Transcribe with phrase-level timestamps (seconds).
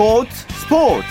[0.00, 1.06] 스포츠 스포츠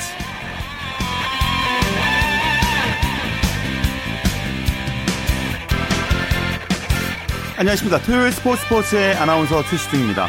[7.59, 8.01] 안녕하십니까.
[8.01, 10.27] 토요일 스포츠 스포츠의 아나운서 최시중입니다.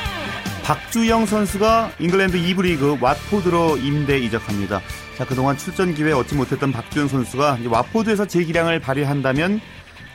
[0.63, 4.83] 박주영 선수가 잉글랜드 2부 리그 왓포드로 임대 이적합니다.
[5.17, 9.63] 자 그동안 출전 기회 얻지 못했던 박주영 선수가 왓포드에서 제 기량을 발휘한다면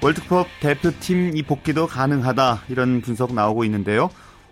[0.03, 4.12] 월드컵 대표팀 이 복귀도 가능하다 이런 분석 나오고 있는데요.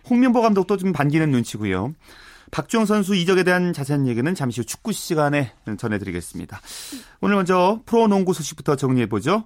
[0.10, 1.94] 홍명보 감독도 좀 반기는 눈치고요
[2.54, 6.58] 박주영 선수 이적에 대한 자세한 얘기는 잠시 후 축구 시간에 전해드리겠습니다.
[7.20, 9.46] 오늘 먼저 프로농구 소식부터 정리해보죠.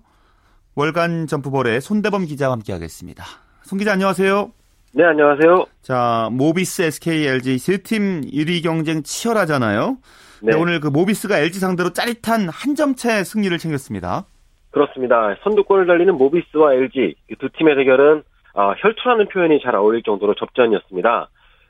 [0.75, 3.23] 월간 점프볼의 손대범 기자와 함께하겠습니다.
[3.63, 4.51] 손 기자 안녕하세요.
[4.93, 5.65] 네, 안녕하세요.
[5.83, 9.97] 자, 모비스, SK, LG 세 팀 1위 경쟁 치열하잖아요.
[10.43, 10.51] 네.
[10.51, 14.25] 네, 오늘 그 모비스가 LG 상대로 짜릿한 한 점차 승리를 챙겼습니다.
[14.71, 15.33] 그렇습니다.
[15.43, 21.29] 선두권을 달리는 모비스와 LG 두 팀의 대결은 어, 혈투라는 표현이 잘 어울릴 정도로 접전이었습니다.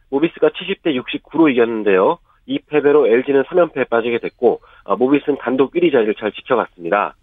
[0.10, 2.20] 모비스가 70대 69로 이겼는데요.
[2.46, 7.16] 이 패배로 LG는 3연패에 빠지게 됐고 아, 모비스는 단독 1위 자리를 잘 지켜갔습니다.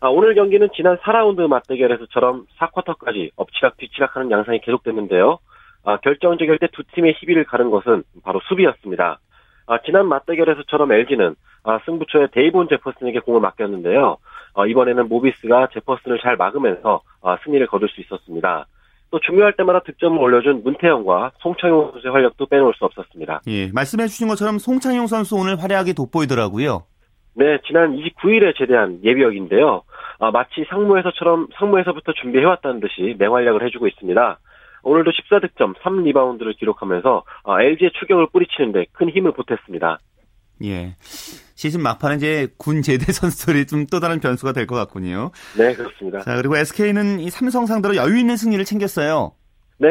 [0.00, 5.38] 아, 오늘 경기는 지난 4라운드 맞대결에서처럼 4쿼터까지 엎치락 뒤치락하는 양상이 계속됐는데요.
[5.84, 9.18] 아, 결정적 일 때 두 팀의 희비를 가른 것은 바로 수비였습니다.
[9.84, 11.34] 지난 맞대결에서처럼 LG는
[11.86, 14.18] 승부처에 데이본 제퍼슨에게 공을 맡겼는데요.
[14.68, 17.00] 이번에는 모비스가 제퍼슨을 잘 막으면서
[17.42, 18.66] 승리를 거둘 수 있었습니다.
[19.10, 23.42] 또 중요할 때마다 득점을 올려준 문태영과 송창용 선수의 활약도 빼놓을 수 없었습니다.
[23.46, 26.84] 예, 말씀해 주신 것처럼 송창용 선수 오늘 활약이 돋보이더라고요.
[27.34, 29.82] 네, 지난 29일에 제대한 예비역인데요.
[30.18, 34.38] 아, 마치 상무에서처럼 상무에서부터 준비해왔다는 듯이 맹활약을 해주고 있습니다.
[34.82, 39.98] 오늘도 14득점, 3리바운드를 기록하면서 아, LG의 추격을 뿌리치는데 큰 힘을 보탰습니다.
[40.64, 40.94] 예.
[41.54, 45.30] 시즌 막판에 이제 군 제대 선수들이 좀 또 다른 변수가 될 것 같군요.
[45.56, 46.20] 네, 그렇습니다.
[46.20, 49.32] 자, 그리고 SK는 이 삼성 상대로 여유 있는 승리를 챙겼어요.
[49.78, 49.88] 네,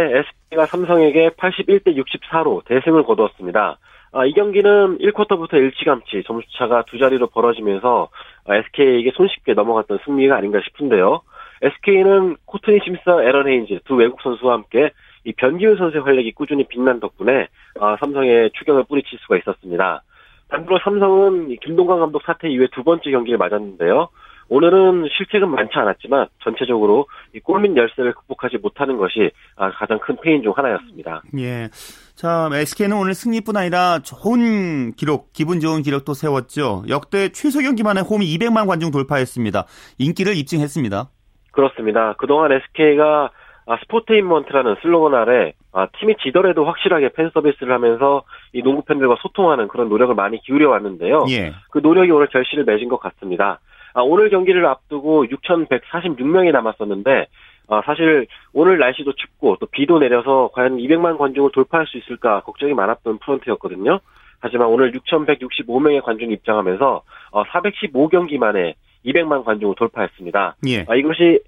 [0.49, 3.77] SK가 삼성에게 81대 64로 대승을 거두었습니다.
[4.11, 8.09] 아, 이 경기는 1쿼터부터 일찌감치 점수차가 두 자리로 벌어지면서
[8.47, 11.21] SK에게 손쉽게 넘어갔던 승리가 아닌가 싶은데요.
[11.61, 14.91] SK는 코트니 심스, 에런 헤인즈 두 외국 선수와 함께
[15.23, 17.47] 이 변기훈 선수의 활약이 꾸준히 빛난 덕분에
[17.79, 20.03] 아, 삼성의 추격을 뿌리칠 수가 있었습니다.
[20.49, 24.09] 반대로 삼성은 김동관 감독 사태 이후에 두 번째 경기를 맞았는데요.
[24.47, 30.43] 오늘은 실책은 많지 않았지만 전체적으로 이 골밑 열세를 극복하지 못하는 것이 아, 가장 큰 패인
[30.43, 31.23] 중 하나였습니다.
[31.39, 31.69] 예.
[32.15, 36.83] 자, SK는 오늘 승리뿐 아니라 좋은 기록, 기분 좋은 기록도 세웠죠.
[36.89, 39.65] 역대 최소 경기만에 홈 200만 관중 돌파했습니다.
[39.97, 41.09] 인기를 입증했습니다.
[41.51, 42.13] 그렇습니다.
[42.17, 43.31] 그동안 SK가
[43.67, 49.67] 아, sportainment라는 슬로건 아래 아, 팀이 지더라도 확실하게 팬 서비스를 하면서 이 농구 팬들과 소통하는
[49.67, 51.25] 그런 노력을 많이 기울여 왔는데요.
[51.29, 51.53] 예.
[51.71, 53.59] 그 노력이 오늘 결실을 맺은 것 같습니다.
[53.93, 57.27] 아, 오늘 경기를 앞두고 6,146명이 남았었는데
[57.67, 62.73] 아, 사실 오늘 날씨도 춥고 또 비도 내려서 과연 200만 관중을 돌파할 수 있을까 걱정이
[62.73, 63.99] 많았던 프런트였거든요.
[64.39, 68.75] 하지만 오늘 6,165명의 관중이 입장하면서 어, 415경기 만에
[69.05, 70.55] 200만 관중을 돌파했습니다.
[70.67, 70.85] 예.
[70.87, 71.39] 아, 이것이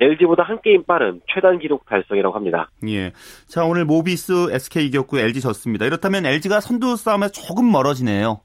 [0.00, 2.70] LG보다 한 게임 빠른 최단 기록 달성이라고 합니다.
[2.88, 3.12] 예.
[3.46, 5.84] 자, 오늘 모비스 SK 이겼고 LG 졌습니다.
[5.84, 8.40] 이렇다면 LG가 선두 싸움에 조금 멀어지네요.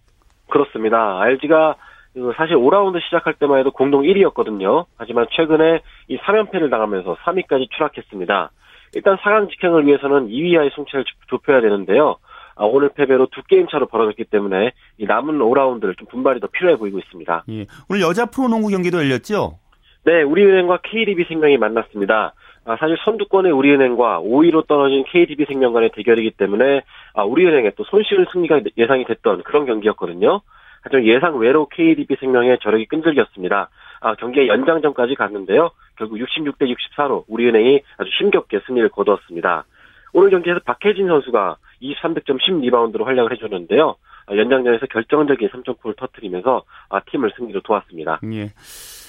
[0.49, 1.21] 그렇습니다.
[1.27, 1.75] LG가
[2.13, 4.85] 그 사실 5라운드 시작할 때만 해도 공동 1위였거든요.
[4.97, 8.51] 하지만 최근에 이 3연패를 당하면서 3위까지 추락했습니다.
[8.93, 12.17] 일단 4강 직행을 위해서는 2위와의 승차를 좁혀야 되는데요.
[12.55, 16.77] 아, 오늘 패배로 두 게임 차로 벌어졌기 때문에 이 남은 5라운드를 좀 분발이 더 필요해
[16.77, 17.43] 보이고 있습니다.
[17.49, 17.65] 예.
[17.89, 19.59] 오늘 여자 프로농구 경기도 열렸죠?
[20.05, 22.33] 네, 우리은행과 KDB 생명이 만났습니다.
[22.65, 26.83] 아, 사실 선두권의 우리은행과 5위로 떨어진 KDB 생명 간의 대결이기 때문에
[27.15, 30.41] 아, 우리은행의 또 손쉬운 승리가 예상이 됐던 그런 경기였거든요.
[30.83, 33.69] 하지만 예상 외로 KDB 생명의 저력이 끈질겼습니다.
[34.01, 35.71] 아, 경기의 연장전까지 갔는데요.
[35.97, 39.65] 결국 66대 64로 우리은행이 아주 힘겹게 승리를 거두었습니다.
[40.13, 43.95] 오늘 경기에서 박혜진 선수가 23득점 10리바운드로 활약을 해줬는데요.
[44.27, 48.19] 아, 연장전에서 결정적인 3점골을 터뜨리면서 아, 팀을 승리로 도왔습니다.
[48.33, 48.51] 예.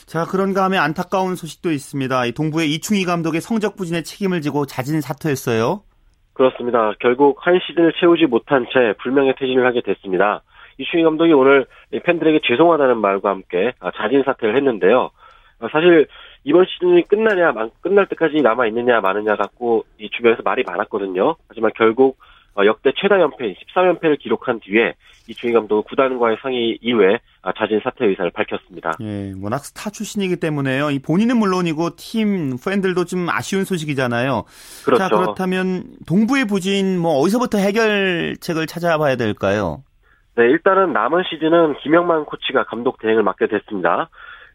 [0.06, 2.26] 자, 그런가 하면 안타까운 소식도 있습니다.
[2.26, 5.82] 이 동부의 이충희 감독의 성적 부진에 책임을 지고 자진 사퇴했어요.
[6.32, 6.92] 그렇습니다.
[7.00, 10.42] 결국 한 시즌을 채우지 못한 채 불명예 퇴진을 하게 됐습니다.
[10.78, 11.66] 이충희 감독이 오늘
[12.04, 15.10] 팬들에게 죄송하다는 말과 함께 아, 자진 사퇴를 했는데요.
[15.58, 16.06] 아, 사실
[16.44, 21.34] 이번 시즌이 끝나냐, 끝날 때까지 남아 있느냐 마느냐 갖고 이 주변에서 말이 많았거든요.
[21.48, 22.18] 하지만 결국
[22.56, 24.94] 어, 역대 최다 연패 14연패를 기록한 뒤에
[25.28, 27.18] 이충희 감독은 구단과의 상의 아,
[27.52, 28.92] 자진 사퇴 의사를 밝혔습니다.
[29.00, 30.88] 예, 워낙 스타 출신이기 때문에요.
[31.04, 34.44] 본인은 물론이고 팀 팬들도 좀 아쉬운 소식이잖아요.
[34.84, 34.98] 그렇죠.
[34.98, 39.82] 자, 그렇다면 동부의 부진 뭐 어디서부터 해결책을 찾아봐야 될까요?
[40.36, 44.08] 네, 일단은 남은 시즌은 김영만 코치가 감독 대행을 맡게 됐습니다.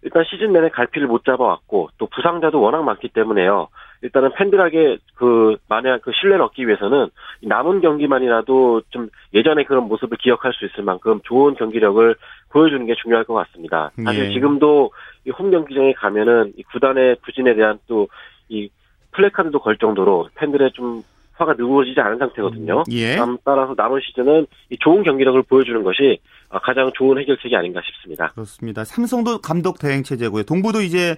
[0.03, 3.67] 일단 시즌 내내 갈피를 못 잡아왔고 또 부상자도 워낙 많기 때문에요.
[4.01, 7.09] 일단은 팬들에게 그 만약 그 신뢰를 얻기 위해서는
[7.43, 12.15] 남은 경기만이라도 좀 예전의 그런 모습을 기억할 수 있을 만큼 좋은 경기력을
[12.51, 13.91] 보여주는 게 중요할 것 같습니다.
[14.03, 14.33] 사실 예.
[14.33, 14.91] 지금도
[15.25, 18.07] 이홈 경기장에 가면은 이 구단의 부진에 대한 또
[18.51, 18.69] 이
[19.11, 21.01] 플래카드도 걸 정도로 팬들의 좀
[21.33, 22.83] 화가 누그러지지 않은 상태거든요.
[22.91, 23.15] 예.
[23.15, 26.19] 다음 따라서 남은 시즌은 이 좋은 경기력을 보여주는 것이
[26.49, 28.27] 아, 가장 좋은 해결책이 아닌가 싶습니다.
[28.33, 28.83] 그렇습니다.
[28.83, 30.43] 삼성도 감독 대행 체제고요.
[30.43, 31.11] 동부도 이제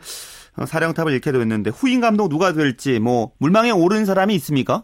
[0.57, 4.83] 어, 사령탑을 잃게 됐는데 후임 감독 누가 될지 뭐 물망에 오른 사람이 있습니까?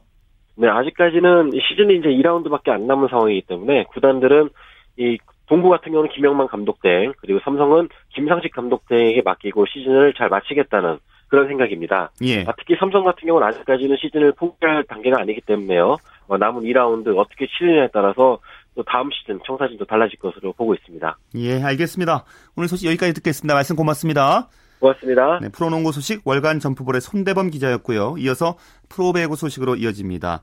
[0.55, 4.49] 네, 아직까지는 이 시즌이 이제 2라운드밖에 안 남은 상황이기 때문에 구단들은
[4.97, 5.17] 이
[5.49, 10.99] 동부 같은 경우는 김영만 감독 대행 그리고 삼성은 김상식 감독 대행에게 맡기고 시즌을 잘 마치겠다는
[11.27, 12.11] 그런 생각입니다.
[12.23, 12.43] 예.
[12.43, 15.97] 아, 특히 삼성 같은 경우는 아직까지는 시즌을 포기할 단계가 아니기 때문에요.
[16.27, 18.39] 어, 남은 2라운드 어떻게 치르냐에 따라서
[18.75, 21.17] 또 다음 시즌 청사진도 달라질 것으로 보고 있습니다.
[21.35, 22.25] 예, 알겠습니다.
[22.55, 23.53] 오늘 소식 여기까지 듣겠습니다.
[23.53, 24.49] 말씀 고맙습니다.
[24.79, 25.39] 고맙습니다.
[25.41, 28.15] 네, 프로농구 소식 월간 점프볼의 손대범 기자였고요.
[28.19, 28.55] 이어서
[28.87, 30.41] 프로배구 소식으로 이어집니다.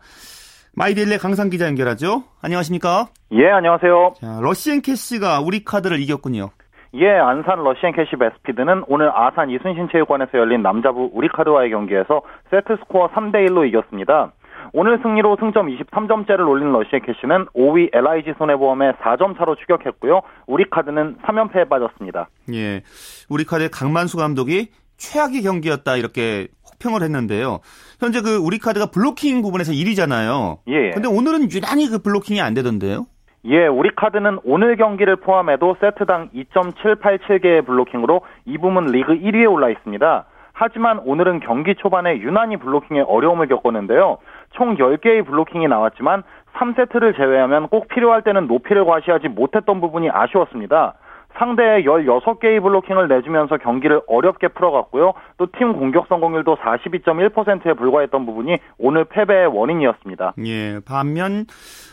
[0.78, 2.24] 마이데일리 강산 기자 연결하죠.
[2.42, 3.06] 안녕하십니까?
[3.32, 4.12] 예, 안녕하세요.
[4.20, 6.50] 자, 러시앤 캐시가 우리 카드를 이겼군요.
[6.96, 12.20] 예, 안산 러시앤 캐시 베스피드는 오늘 아산 이순신 체육관에서 열린 남자부 우리 카드와의 경기에서
[12.50, 14.32] 세트 스코어 3대 1로 이겼습니다.
[14.74, 20.20] 오늘 승리로 승점 23점째를 올린 러시앤 캐시는 5위 LIG 손해보험에 4점 차로 추격했고요.
[20.46, 22.28] 우리카드는 3연패에 빠졌습니다.
[22.52, 22.82] 예.
[23.30, 24.68] 우리 카드의 강만수 감독이
[24.98, 27.60] 최악의 경기였다 이렇게 혹평을 했는데요.
[28.00, 30.58] 현재 그 우리 카드가 블로킹 부분에서 1위잖아요.
[30.68, 30.90] 예.
[30.90, 33.06] 근데 오늘은 유난히 그 블로킹이 안 되던데요.
[33.46, 40.26] 예, 우리 카드는 오늘 경기를 포함해도 세트당 2.787개의 블로킹으로 이 부문 리그 1위에 올라 있습니다.
[40.52, 44.18] 하지만 오늘은 경기 초반에 유난히 블로킹에 어려움을 겪었는데요.
[44.52, 46.22] 총 10개의 블로킹이 나왔지만
[46.54, 50.94] 3세트를 제외하면 꼭 필요할 때는 높이를 과시하지 못했던 부분이 아쉬웠습니다.
[51.38, 55.12] 상대의 16개의 블로킹을 내주면서 경기를 어렵게 풀어갔고요.
[55.38, 60.34] 또 팀 공격 성공률도 42.1%에 불과했던 부분이 오늘 패배의 원인이었습니다.
[60.44, 60.80] 예.
[60.86, 61.46] 반면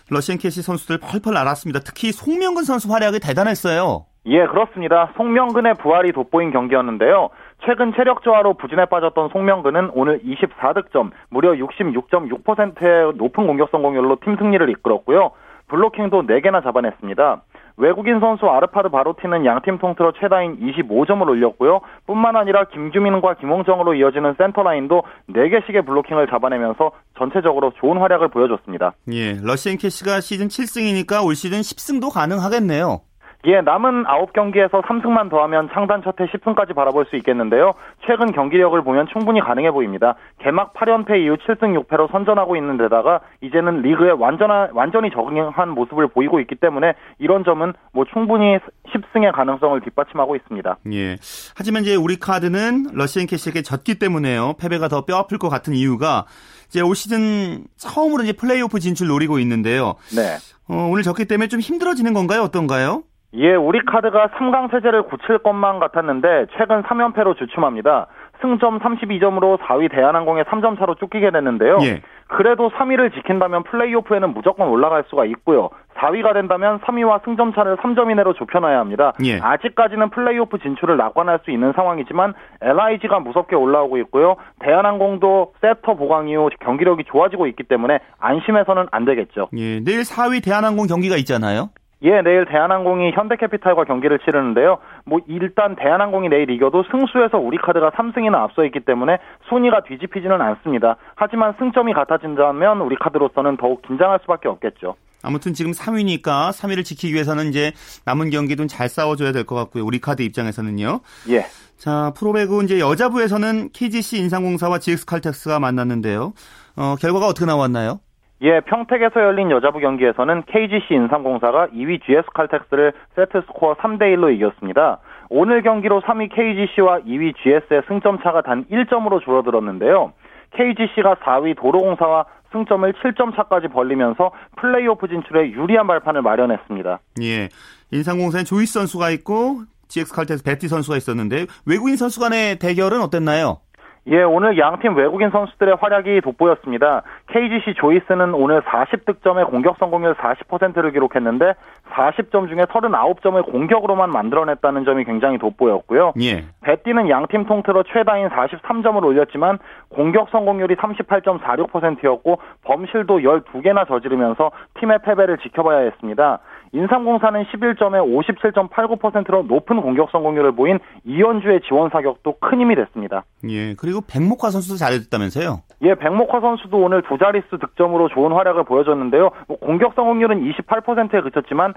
[0.09, 1.79] 러시앤 캐시 선수들 펄펄 날았습니다.
[1.85, 4.05] 특히 송명근 선수 활약이 대단했어요.
[4.25, 5.11] 예, 그렇습니다.
[5.17, 7.29] 송명근의 부활이 돋보인 경기였는데요.
[7.65, 14.69] 최근 체력 저하로 부진에 빠졌던 송명근은 오늘 24득점, 무려 66.6%의 높은 공격 성공률로 팀 승리를
[14.69, 15.31] 이끌었고요.
[15.67, 17.41] 블로킹도 4개나 잡아냈습니다.
[17.77, 21.81] 외국인 선수 아르파드 바로티는 양팀 통틀어 최다인 25점을 올렸고요.
[22.05, 28.93] 뿐만 아니라 김규민과 김홍정으로 이어지는 센터라인도 4개씩의 블로킹을 잡아내면서 전체적으로 좋은 활약을 보여줬습니다.
[29.11, 29.39] 예.
[29.41, 33.01] 러시앤 캐시가 시즌 7승이니까 올 시즌 10승도 가능하겠네요.
[33.45, 37.73] 예, 남은 9경기에서 3승만 더하면 창단 첫해 10승까지 바라볼 수 있겠는데요.
[38.05, 40.15] 최근 경기력을 보면 충분히 가능해 보입니다.
[40.39, 46.39] 개막 8연패 이후 7승 6패로 선전하고 있는 데다가 이제는 리그에 완전한, 완전히 적응한 모습을 보이고
[46.39, 48.57] 있기 때문에 이런 점은 뭐 충분히
[48.93, 50.77] 10승의 가능성을 뒷받침하고 있습니다.
[50.93, 51.17] 예.
[51.55, 54.53] 하지만 이제 우리 카드는 러시앤 캐시에게 졌기 때문에요.
[54.57, 56.25] 패배가 더 뼈아플 것 같은 이유가
[56.67, 59.95] 이제 올 시즌 처음으로 이제 플레이오프 진출 노리고 있는데요.
[60.15, 60.37] 네.
[60.69, 62.41] 어, 오늘 졌기 때문에 좀 힘들어지는 건가요?
[62.41, 63.03] 어떤가요?
[63.35, 68.07] 예, 우리 카드가 3강 세제를 굳힐 것만 같았는데 최근 3연패로 주춤합니다.
[68.41, 71.77] 승점 32점으로 4위 대한항공에 3점 차로 쫓기게 됐는데요.
[71.83, 72.01] 예.
[72.27, 75.69] 그래도 3위를 지킨다면 플레이오프에는 무조건 올라갈 수가 있고요.
[75.95, 79.13] 4위가 된다면 3위와 승점 차를 3점 이내로 좁혀놔야 합니다.
[79.24, 79.39] 예.
[79.39, 84.36] 아직까지는 플레이오프 진출을 낙관할 수 있는 상황이지만 LIG가 무섭게 올라오고 있고요.
[84.60, 89.50] 대한항공도 세터 보강 이후 경기력이 좋아지고 있기 때문에 안심해서는 안 되겠죠.
[89.55, 89.79] 예.
[89.79, 91.69] 내일 4위 대한항공 경기가 있잖아요.
[92.03, 94.77] 예, 내일 대한항공이 현대캐피탈과 경기를 치르는데요.
[95.05, 99.19] 뭐 일단 대한항공이 내일 이겨도 승수에서 우리카드가 3승이나 앞서 있기 때문에
[99.50, 100.98] 순위가 뒤집히지는 않습니다.
[101.15, 104.95] 하지만 승점이 같아진다면 우리카드로서는 더욱 긴장할 수밖에 없겠죠.
[105.25, 107.72] 아무튼 지금 3위니까 3위를 지키기 위해서는 이제
[108.05, 109.86] 남은 경기도 잘 싸워줘야 될 것 같고요.
[109.86, 111.00] 우리 카드 입장에서는요.
[111.29, 111.45] 예.
[111.77, 116.33] 자, 프로배구 이제 여자부에서는 KGC 인상공사와 GX칼텍스가 만났는데요.
[116.75, 118.00] 어, 결과가 어떻게 나왔나요?
[118.41, 124.99] 예, 평택에서 열린 여자부 경기에서는 KGC 인삼공사가 2위 GS칼텍스를 세트 스코어 3대 1로 이겼습니다.
[125.29, 130.13] 오늘 경기로 3위 KGC와 2위 GS의 승점 차가 단 1점으로 줄어들었는데요.
[130.51, 136.99] KGC가 4위 도로공사와 승점을 7점 차까지 벌리면서 플레이오프 진출에 유리한 발판을 마련했습니다.
[137.23, 137.49] 예.
[137.91, 143.59] 인삼공사에 조이스 선수가 있고 GS칼텍스 베티 선수가 있었는데 외국인 선수 간의 대결은 어땠나요?
[144.07, 147.03] 예, 오늘 양팀 외국인 선수들의 활약이 돋보였습니다.
[147.27, 151.53] KGC 조이스는 오늘 40득점의 공격 성공률 40%를 기록했는데
[151.93, 156.13] 40점 중에 39점을 공격으로만 만들어냈다는 점이 굉장히 돋보였고요.
[156.22, 156.43] 예.
[156.63, 165.79] 베띠는 양팀 통틀어 최다인 43점을 올렸지만 공격 성공률이 38.46%였고 범실도 12개나 저지르면서 팀의 패배를 지켜봐야
[165.79, 166.39] 했습니다.
[166.74, 173.24] 인삼공사는 11점에 57.89%로 높은 공격 성공률을 보인 이현주의 지원 사격도 큰 힘이 됐습니다.
[173.48, 175.62] 예, 그리고 백목화 선수도 잘해줬다면서요?
[175.84, 179.30] 예, 백목화 선수도 오늘 두 자릿수 득점으로 좋은 활약을 보여줬는데요.
[179.48, 181.74] 뭐 공격 성공률은 28%에 그쳤지만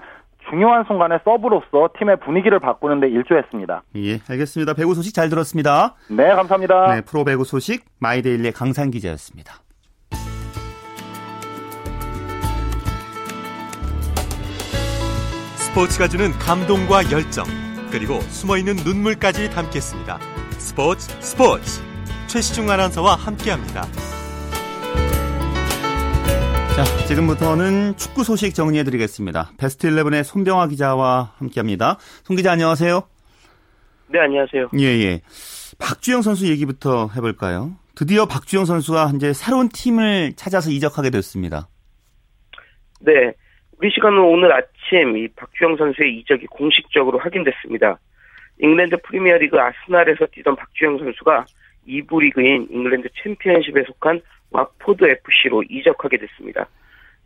[0.49, 3.83] 중요한 순간에 서브로서 팀의 분위기를 바꾸는데 일조했습니다.
[3.97, 4.73] 예, 알겠습니다.
[4.73, 5.95] 배구 소식 잘 들었습니다.
[6.09, 6.95] 네, 감사합니다.
[6.95, 9.66] 네, 프로 배구 소식 마이데일리의 강산 기자였습니다.
[15.77, 17.45] 스포츠가 주는 감동과 열정,
[17.91, 20.17] 그리고 숨어있는 눈물까지 담겠습니다.
[20.57, 21.83] 스포츠 스포츠
[22.25, 23.83] 최시중 아나운서와 함께합니다.
[26.75, 29.51] 자, 지금부터는 축구 소식 정리해드리겠습니다.
[29.59, 31.99] 베스트 11의 손병화 기자와 함께합니다.
[32.23, 33.03] 손 기자 안녕하세요.
[34.07, 34.69] 네, 안녕하세요.
[34.79, 35.21] 예, 예.
[35.77, 37.75] 박주영 선수 얘기부터 해볼까요?
[37.93, 41.69] 드디어 박주영 선수가 이제 새로운 팀을 찾아서 이적하게 됐습니다.
[43.01, 43.35] 네,
[43.79, 47.99] 우리 시간은 오늘 아침 이 박주영 선수의 이적이 공식적으로 확인됐습니다.
[48.59, 51.45] 잉글랜드 프리미어리그 아스날에서 뛰던 박주영 선수가
[51.87, 56.67] 2부 리그인 잉글랜드 챔피언십에 속한 와포드 FC로 이적하게 됐습니다.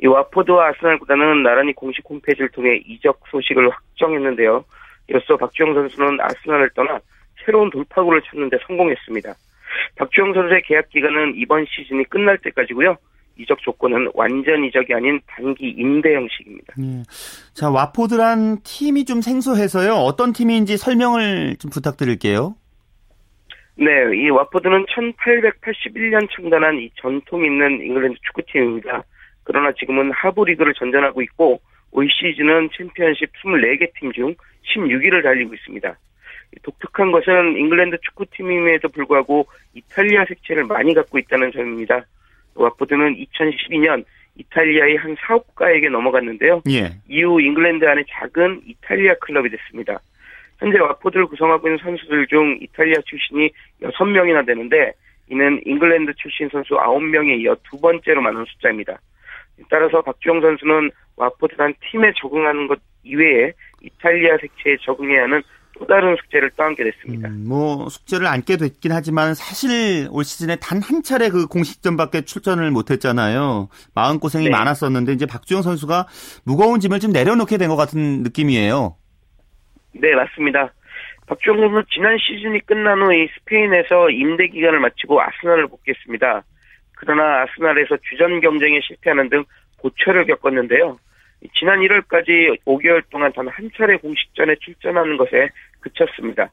[0.04, 4.66] 이 와포드와 아스날 구단은 나란히 공식 홈페이지를 통해 이적 소식을 확정했는데요.
[5.08, 7.00] 이로써 박주영 선수는 아스날을 떠나
[7.46, 9.34] 새로운 돌파구를 찾는 데 성공했습니다.
[9.96, 12.98] 박주영 선수의 계약 기간은 이번 시즌이 끝날 때까지고요.
[13.42, 16.74] 이적 조건은 완전 이적이 아닌 단기 임대 형식입니다.
[16.80, 17.04] 예.
[17.54, 19.94] 자, 와포드란 팀이 좀 생소해서요.
[19.94, 22.56] 어떤 팀인지 설명을 좀 부탁드릴게요.
[23.76, 29.04] 네, 이 와포드는 1881년 창단한 이 전통 있는 잉글랜드 축구팀입니다.
[29.44, 34.36] 그러나 지금은 하부 리그를 전전하고 있고 올 시즌은 챔피언십 24개 팀 중
[34.76, 35.98] 16위를 달리고 있습니다.
[36.64, 42.06] 독특한 것은 잉글랜드 축구팀임에도 불구하고 이탈리아 색채를 많이 갖고 있다는 점입니다.
[42.56, 44.04] 와포드는 2012년
[44.36, 46.62] 이탈리아의 한 사업가에게 넘어갔는데요.
[46.70, 46.92] 예.
[47.10, 50.00] 이후 잉글랜드 안에 작은 이탈리아 클럽이 됐습니다.
[50.60, 53.50] 현재 와포드를 구성하고 있는 선수들 중 이탈리아 출신이
[53.82, 54.94] 6명이나 되는데
[55.30, 59.00] 이는 잉글랜드 출신 선수 9명에 이어 두 번째로 많은 숫자입니다.
[59.70, 65.42] 따라서 박주영 선수는 와포드란 팀에 적응하는 것 이외에 이탈리아 색채에 적응해야 하는
[65.80, 67.28] 또 다른 숙제를 떠안게 됐습니다.
[67.30, 72.70] 음, 뭐 숙제를 안게 됐긴 하지만 사실 올 시즌에 단 한 차례 그 공식전밖에 출전을
[72.72, 73.70] 못했잖아요.
[73.96, 74.52] 마음 고생이 네.
[74.52, 76.08] 많았었는데 이제 박주영 선수가
[76.44, 78.96] 무거운 짐을 좀 내려놓게 된 것 같은 느낌이에요.
[79.94, 80.72] 네, 맞습니다.
[81.28, 86.44] 박주영 선수 지난 시즌이 끝난 후 이 스페인에서 임대 기간을 마치고 아스날을 복귀했습니다.
[86.98, 89.44] 그러나 아스날에서 주전 경쟁에 실패하는 등
[89.78, 91.00] 고초를 겪었는데요.
[91.58, 96.52] 지난 1월까지 5개월 동안 단 한 차례 공식전에 출전하는 것에 그쳤습니다.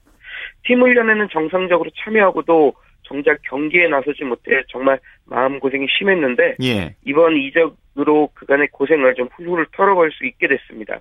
[0.64, 6.94] 팀 훈련에는 정상적으로 참여하고도 정작 경기에 나서지 못해 정말 마음고생이 심했는데 예.
[7.04, 11.00] 이번 이적으로 그간의 고생을 좀 훌훌 털어볼 수 있게 됐습니다.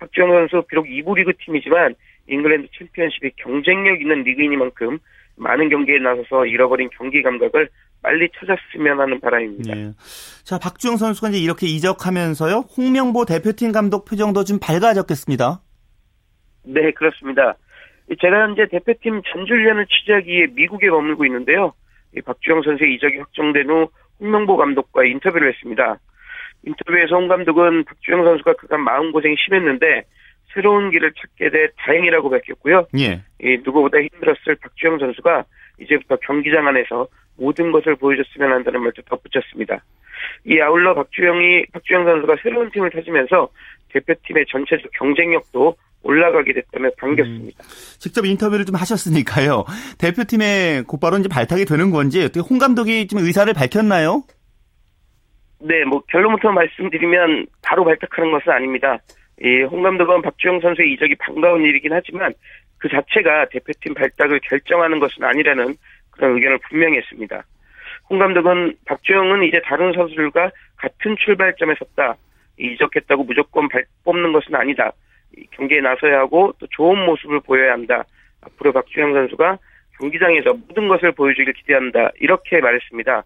[0.00, 1.94] 박주영 선수 비록 2부 리그 팀이지만
[2.28, 4.98] 잉글랜드 챔피언십이 경쟁력 있는 리그이니만큼
[5.36, 7.68] 많은 경기에 나서서 잃어버린 경기 감각을
[8.02, 9.76] 빨리 찾았으면 하는 바람입니다.
[9.76, 9.92] 예.
[10.44, 12.64] 자, 박주영 선수가 이제 이렇게 이적하면서요.
[12.76, 15.60] 홍명보 대표팀 감독 표정도 좀 밝아졌겠습니다.
[16.64, 17.56] 네, 그렇습니다.
[18.20, 21.74] 제가 현재 대표팀 전주훈련을 취재하기 위해 미국에 머물고 있는데요.
[22.16, 23.88] 이 박주영 선수의 이적이 확정된 후
[24.20, 25.98] 홍명보 감독과 인터뷰를 했습니다.
[26.64, 30.04] 인터뷰에서 홍 감독은 박주영 선수가 그간 마음고생이 심했는데
[30.54, 32.86] 새로운 길을 찾게 돼 다행이라고 밝혔고요.
[32.98, 33.22] 예.
[33.40, 35.44] 이 누구보다 힘들었을 박주영 선수가
[35.80, 39.82] 이제부터 경기장 안에서 모든 것을 보여줬으면 한다는 말도 덧붙였습니다.
[40.44, 43.48] 이 아울러 박주영이 박주영 선수가 새로운 팀을 찾으면서
[43.90, 47.62] 대표팀의 전체적 경쟁력도 올라가게 됐다며 반겼습니다.
[47.98, 49.64] 직접 인터뷰를 좀 하셨으니까요.
[49.98, 54.22] 대표팀에 곧바로 이제 발탁이 되는 건지 어떻게 홍 감독이 좀 의사를 밝혔나요?
[55.60, 58.98] 네, 뭐 결론부터 말씀드리면 바로 발탁하는 것은 아닙니다.
[59.42, 62.32] 이홍 감독은 박주영 선수의 이적이 반가운 일이긴 하지만
[62.78, 65.76] 그 자체가 대표팀 발탁을 결정하는 것은 아니라는
[66.10, 67.44] 그런 의견을 분명히 했습니다.
[68.10, 72.16] 홍 감독은 박주영은 이제 다른 선수들과 같은 출발점에 섰다.
[72.58, 74.92] 이적했다고 무조건 발, 뽑는 것은 아니다.
[75.36, 78.04] 이 경기에 나서야 하고 또 좋은 모습을 보여야 한다.
[78.40, 79.58] 앞으로 박주영 선수가
[80.00, 82.10] 경기장에서 모든 것을 보여주길 기대한다.
[82.20, 83.22] 이렇게 말했습니다.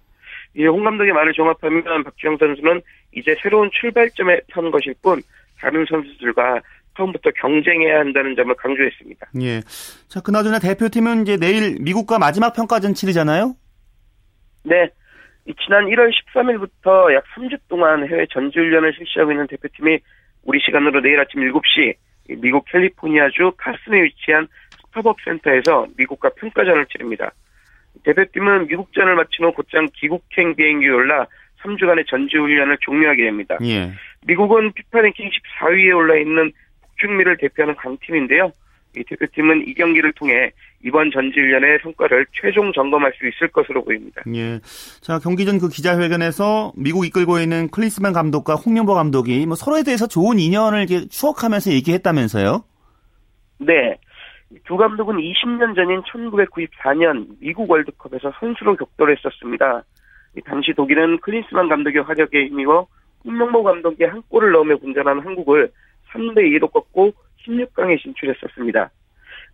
[0.54, 5.22] 이홍 감독의 말을 종합하면 박주영 선수는 이제 새로운 출발점에 선 것일 뿐
[5.62, 6.60] 다른 선수들과
[6.96, 9.28] 처음부터 경쟁해야 한다는 점을 강조했습니다.
[9.40, 9.60] 예.
[10.08, 13.54] 자, 그나저나 대표팀은 이제 내일 미국과 마지막 평가전 치르잖아요?
[14.64, 14.90] 네.
[15.46, 19.98] 이 지난 1월 13일부터 약 3주 동안 해외 전지훈련을 실시하고 있는 대표팀이
[20.44, 21.94] 우리 시간으로 내일 아침 7시
[22.30, 24.46] 이 미국 캘리포니아주 카슨에 위치한
[24.86, 27.32] 스타벅 센터에서 미국과 평가전을 치릅니다.
[28.04, 31.26] 대표팀은 미국전을 마친 후 곧장 귀국행 비행기에 올라
[31.62, 33.58] 3주간의 전지훈련을 종료하게 됩니다.
[33.62, 33.92] 예.
[34.26, 36.52] 미국은 피파 랭킹 14위에 올라 있는
[36.82, 38.52] 북중미를 대표하는 강팀인데요.
[38.96, 40.50] 이 대표팀은 이 경기를 통해
[40.84, 44.20] 이번 전지훈련의 성과를 최종 점검할 수 있을 것으로 보입니다.
[44.34, 44.60] 예.
[45.00, 50.06] 자, 경기 전 그 기자회견에서 미국 이끌고 있는 클리스만 감독과 홍명보 감독이 뭐 서로에 대해서
[50.06, 52.64] 좋은 인연을 추억하면서 얘기했다면서요?
[53.60, 53.96] 네.
[54.66, 59.84] 두 감독은 20년 전인 1994년 미국 월드컵에서 선수로 격돌했었습니다.
[60.40, 62.86] 당시 독일은 클린스만 감독의 화력에 힘입어
[63.24, 65.70] 홍명보 감독이 한 골을 넣으며 분전한 한국을
[66.12, 67.12] 3대 2로 꺾고
[67.46, 68.90] 16강에 진출했었습니다.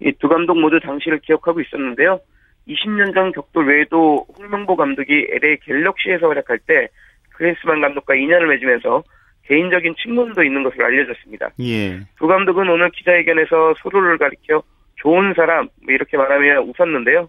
[0.01, 2.21] 이 두 감독 모두 당시를 기억하고 있었는데요.
[2.69, 6.89] 20년 전 격돌 외에도 홍명보 감독이 LA 갤럭시에서 활약할 때
[7.35, 9.03] 클린스만 감독과 인연을 맺으면서
[9.47, 11.51] 개인적인 친분도 있는 것으로 알려졌습니다.
[11.61, 12.01] 예.
[12.19, 14.63] 두 감독은 오늘 기자회견에서 서로를 가리켜
[14.97, 17.29] 좋은 사람 뭐 이렇게 말하며 웃었는데요.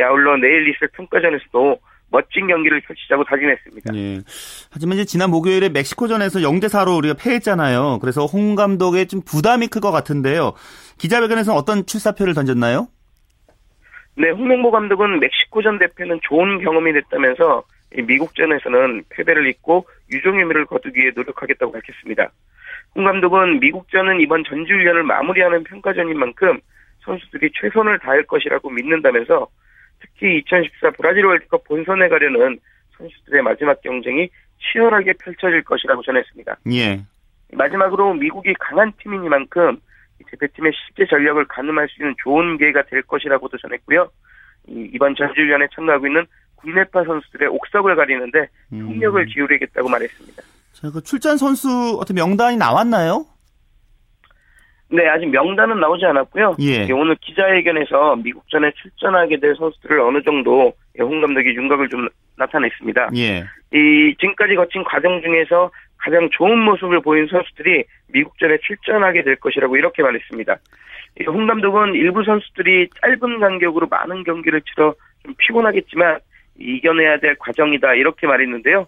[0.00, 1.78] 아울러 내일 있을 평가전에서도
[2.10, 3.94] 멋진 경기를 펼치자고 다짐했습니다.
[3.96, 4.20] 예.
[4.70, 7.98] 하지만 이제 지난 목요일에 멕시코전에서 0대 4로 우리가 패했잖아요.
[8.00, 10.54] 그래서 홍 감독의 좀 부담이 클 것 같은데요.
[10.98, 12.88] 기자회견에서 어떤 출사표를 던졌나요?
[14.16, 17.62] 네, 홍명보 감독은 멕시코전 대패는 좋은 경험이 됐다면서
[17.96, 22.32] 미국전에서는 패배를 잇고 유종의 미를 거두기 위해 노력하겠다고 밝혔습니다.
[22.96, 26.58] 홍 감독은 미국전은 이번 전지훈련을 마무리하는 평가전인 만큼
[27.04, 29.46] 선수들이 최선을 다할 것이라고 믿는다면서
[30.00, 32.58] 특히 2014 브라질 월드컵 본선에 가려는
[32.96, 34.28] 선수들의 마지막 경쟁이
[34.60, 36.58] 치열하게 펼쳐질 것이라고 전했습니다.
[36.72, 37.00] 예.
[37.52, 39.78] 마지막으로 미국이 강한 팀이니만큼
[40.26, 44.10] 대표팀의 실제 전력을 가늠할 수 있는 좋은 기회가 될 것이라고도 전했고요.
[44.66, 46.26] 이번 전지훈련에 참가하고 있는
[46.56, 50.42] 국내파 선수들의 옥석을 가리는데 총력을 기울이겠다고 말했습니다.
[50.72, 53.26] 자, 그 출전 선수 어떤 명단이 나왔나요?
[54.90, 56.56] 네, 아직 명단은 나오지 않았고요.
[56.60, 56.90] 예.
[56.92, 63.10] 오늘 기자회견에서 미국전에 출전하게 될 선수들을 어느 정도 홍 감독이 윤곽을 좀 나타냈습니다.
[63.16, 63.44] 예.
[63.72, 70.02] 이 지금까지 거친 과정 중에서 가장 좋은 모습을 보인 선수들이 미국전에 출전하게 될 것이라고 이렇게
[70.02, 70.56] 말했습니다.
[71.26, 76.20] 홍 감독은 일부 선수들이 짧은 간격으로 많은 경기를 치러 좀 피곤하겠지만
[76.58, 78.86] 이겨내야 될 과정이다 이렇게 말했는데요.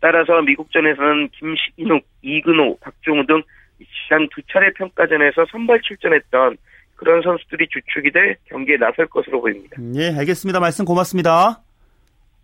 [0.00, 3.42] 따라서 미국전에서는 김신욱, 이근호, 박종우 등
[3.78, 6.56] 지난 두 차례 평가전에서 선발 출전했던
[6.96, 9.76] 그런 선수들이 주축이 될 경기에 나설 것으로 보입니다.
[9.94, 10.58] 예, 알겠습니다.
[10.60, 11.60] 말씀 고맙습니다.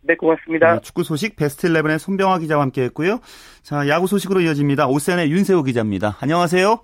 [0.02, 0.74] 네, 고맙습니다.
[0.74, 3.20] 네, 축구 소식 베스트 일레븐의 손병화 기자와 함께했고요.
[3.62, 4.86] 자, 야구 소식으로 이어집니다.
[4.86, 6.16] OSEN의 윤세호 기자입니다.
[6.20, 6.78] 안녕하세요.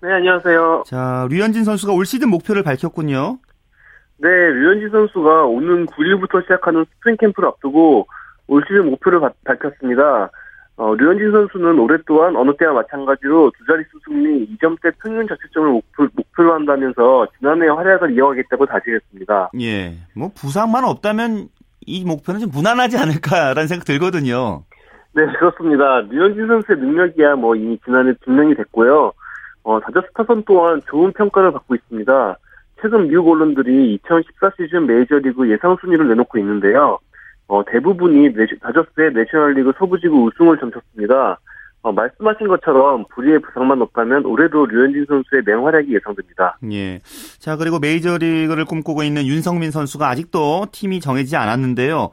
[0.00, 0.84] 네, 안녕하세요.
[0.86, 3.38] 자, 류현진 선수가 올 시즌 목표를 밝혔군요.
[4.16, 8.06] 네, 류현진 선수가 오는 9일부터 시작하는 스프링 캠프를 앞두고
[8.46, 10.30] 올 시즌 목표를 바, 밝혔습니다.
[10.76, 16.08] 어, 류현진 선수는 올해 또한 어느 때와 마찬가지로 두 자릿수 승리 2점대 평균 자책점을 목표,
[16.14, 19.50] 목표로 한다면서 지난해 활약을 이어가겠다고 다짐했습니다.
[19.60, 21.48] 예, 뭐 부상만 없다면
[21.86, 24.64] 이 목표는 좀 무난하지 않을까라는 생각 들거든요.
[25.14, 26.00] 네, 그렇습니다.
[26.10, 29.12] 류현진 선수의 능력이야 뭐 이미 지난해 증명이 됐고요.
[29.62, 32.36] 어, 다저스 타선 또한 좋은 평가를 받고 있습니다.
[32.82, 36.98] 최근 미국 언론들이 2014 시즌 메이저리그 예상 순위를 내놓고 있는데요.
[37.46, 41.38] 어, 대부분이 내시, 다저스의 내셔널리그 서부지구 우승을 점쳤습니다.
[41.82, 46.56] 어, 말씀하신 것처럼 불의의 부상만 없다면 올해도 류현진 선수의 맹활약이 예상됩니다.
[46.72, 46.98] 예.
[47.38, 52.10] 자, 그리고 메이저리그를 꿈꾸고 있는 윤석민 선수가 아직도 팀이 정해지지 않았는데요.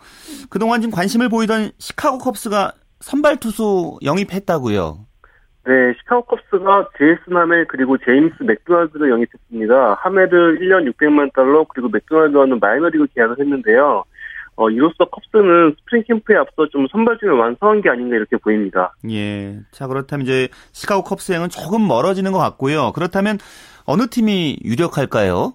[0.50, 5.06] 그동안 좀 관심을 보이던 시카고 컵스가 선발 투수 영입했다고요.
[5.64, 9.94] 네, 시카고 컵스가 제이스 하멜 그리고 제임스 맥도날드를 영입했습니다.
[9.94, 14.04] 하멜을 1년 600만 달러 그리고 맥도날드와는 마이너리그 계약을 했는데요.
[14.56, 18.94] 어, 이로써 컵스는 스프링 캠프에 앞서 좀 선발진을 완성한 게 아닌가 이렇게 보입니다.
[19.10, 19.60] 예.
[19.72, 22.92] 자, 그렇다면 이제 시카고 컵스행은 조금 멀어지는 것 같고요.
[22.94, 23.38] 그렇다면
[23.86, 25.54] 어느 팀이 유력할까요?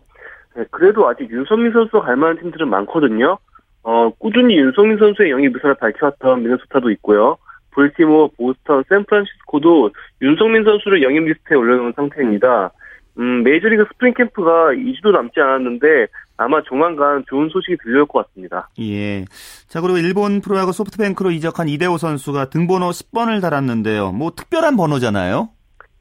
[0.57, 3.39] 네, 그래도 아직 윤석민 선수가 갈 만한 팀들은 많거든요.
[3.83, 7.37] 어, 꾸준히 윤석민 선수의 영입 의사를 밝혀왔던 미네소타도 있고요.
[7.73, 9.91] 볼티모어, 보스턴, 샌프란시스코도
[10.23, 12.73] 윤석민 선수를 영입 리스트에 올려놓은 상태입니다.
[13.19, 18.69] 음, 메이저리그 스프링 캠프가 2주도 남지 않았는데 아마 조만간 좋은 소식이 들려올 것 같습니다.
[18.81, 19.25] 예.
[19.69, 24.13] 자, 그리고 일본 프로야구 소프트뱅크로 이적한 이대호 선수가 등번호 10번을 달았는데요.
[24.13, 25.49] 뭐 특별한 번호잖아요.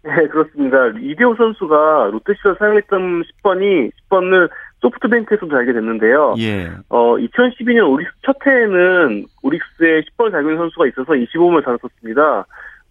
[0.04, 0.78] 네, 그렇습니다.
[1.00, 4.50] 이대호 선수가 롯데시절 사용했던 10번이 10번을
[4.82, 6.36] 소프트뱅크에서 달게 됐는데요.
[6.38, 6.70] 예.
[6.90, 12.46] 어, 2012년 오릭스 첫 해에는 오릭스에 10번을 달고 있는 선수가 있어서 25번을 달았었습니다.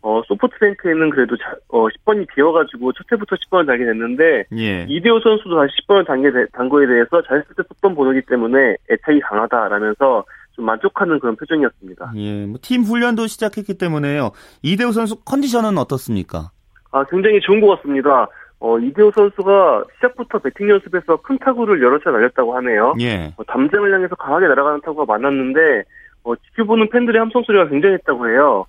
[0.06, 4.84] 어, 소프트뱅크에는 그래도 자, 어, 10번이 비어가지고 첫 해부터 10번을 달게 됐는데, 예.
[4.86, 9.20] 이대호 선수도 다시 10번을 단, 게, 단 거에 대해서 잘했을 때 썼던 번호기 때문에 애착이
[9.20, 12.12] 강하다라면서 좀 만족하는 그런 표정이었습니다.
[12.16, 12.44] 예.
[12.44, 14.32] 뭐 팀 훈련도 시작했기 때문에요.
[14.62, 16.50] 이대호 선수 컨디션은 어떻습니까?
[16.92, 18.28] 아, 굉장히 좋은 것 같습니다.
[18.60, 22.94] 어, 이대호 선수가 시작부터 배팅 연습에서 큰 타구를 여러 차례 날렸다고 하네요.
[23.00, 23.32] 예.
[23.38, 25.82] 어, 담장을 향해서 강하게 날아가는 타구가 많았는데,
[26.24, 28.66] 어, 지켜보는 팬들의 함성 소리가 굉장했다고 해요.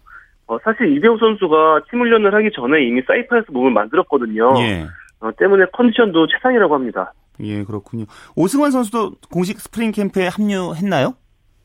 [0.48, 4.54] 어, 사실 이대호 선수가 팀 훈련을 하기 전에 이미 사이판에서 몸을 만들었거든요.
[4.60, 4.86] 예.
[5.20, 7.14] 어, 때문에 컨디션도 최상이라고 합니다.
[7.42, 8.06] 예, 그렇군요.
[8.36, 11.16] 오승환 선수도 공식 스프링 캠프에 합류했나요?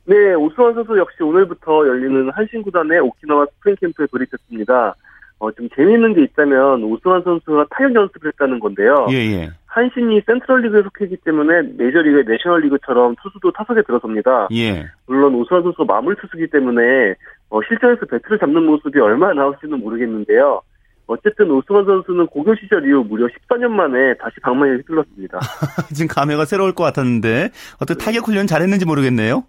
[0.06, 4.94] 네, 오승환 선수 역시 오늘부터 열리는 한신 구단의 오키나와 스프링 캠프에 돌입했습니다.
[5.38, 9.06] 어, 좀 재미있는 게 있다면 오승환 선수가 타격 연습을 했다는 건데요.
[9.10, 9.50] 예, 예.
[9.66, 14.48] 한신이 센트럴리그에 속했기 때문에 메이저리그 내셔널리그처럼 투수도 타석에 들어섭니다.
[14.52, 14.86] 예.
[15.06, 17.14] 물론 오승환 선수가 마무리 투수기 때문에
[17.50, 20.62] 어, 실전에서 배트를 잡는 모습이 얼마나 나올지는 모르겠는데요.
[21.06, 25.40] 어쨌든 오승환 선수는 고교 시절 이후 무려 14년 만에 다시 방망이를 휘둘렀습니다.
[25.92, 29.44] 지금 감회가 새로울 것 같았는데 어떻게 타격 훈련 잘했는지 모르겠네요.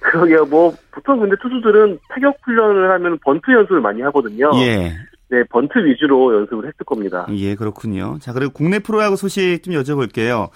[0.00, 0.44] 그러게요.
[0.46, 4.50] 뭐 보통 근데 투수들은 타격 훈련을 하면 번트 연습을 많이 하거든요.
[4.56, 4.92] 예.
[5.30, 7.26] 네, 번트 위주로 연습을 했을 겁니다.
[7.30, 8.18] 예, 그렇군요.
[8.20, 10.50] 자, 그리고 국내 프로야구 소식 좀 여쭤볼게요.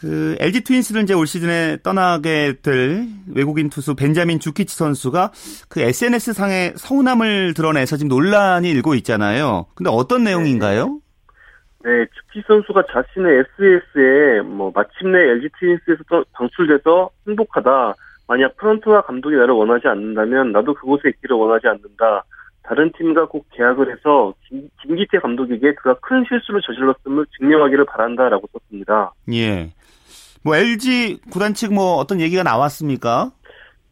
[0.00, 5.30] 그 LG 트윈스를 이제 올 시즌에 떠나게 될 외국인 투수 벤자민 주키치 선수가
[5.68, 9.66] 그 SNS 상에 서운함을 드러내서 지금 논란이 일고 있잖아요.
[9.74, 11.00] 근데 어떤 내용인가요?
[11.84, 17.94] 네, 주키 선수가 자신의 SNS에 뭐 마침내 LG 트윈스에서 또 방출돼서 행복하다.
[18.26, 22.24] 만약 프런트와 감독이 나를 원하지 않는다면 나도 그곳에 있기를 원하지 않는다.
[22.62, 29.12] 다른 팀과 꼭 계약을 해서 김, 김기태 감독에게 그가 큰 실수를 저질렀음을 증명하기를 바란다라고 썼습니다.
[29.32, 29.72] 예.
[30.42, 33.30] 뭐 LG 구단 측 뭐 어떤 얘기가 나왔습니까?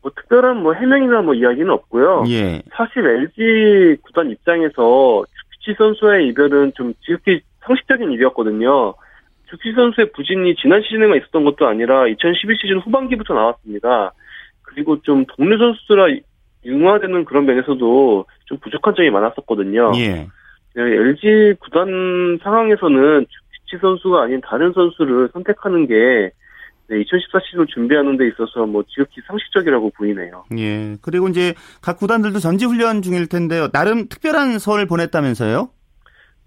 [0.02, 2.24] 뭐 특별한 뭐 해명이나 뭐 이야기는 없고요.
[2.28, 2.62] 예.
[2.74, 8.94] 사실 LG 구단 입장에서 주키치 선수의 이별은 좀 지극히 상식적인 일이었거든요.
[9.50, 14.12] 주키치 선수의 부진이 지난 시즌에만 있었던 것도 아니라 2012 시즌 후반기부터 나왔습니다.
[14.62, 16.06] 그리고 좀 동료 선수들과
[16.64, 19.92] 융화되는 그런 면에서도 좀 부족한 점이 많았었거든요.
[19.96, 20.26] 예.
[20.76, 23.26] LG 구단 상황에서는
[23.68, 25.94] 주키치 선수가 아닌 다른 선수를 선택하는 게
[26.90, 30.44] 네, 2014 시즌을 준비하는 데 있어서 뭐 지극히 상식적이라고 보이네요.
[30.56, 30.96] 예.
[31.02, 33.68] 그리고 이제 각 구단들도 전지 훈련 중일 텐데요.
[33.68, 35.68] 나름 특별한 설을 보냈다면서요?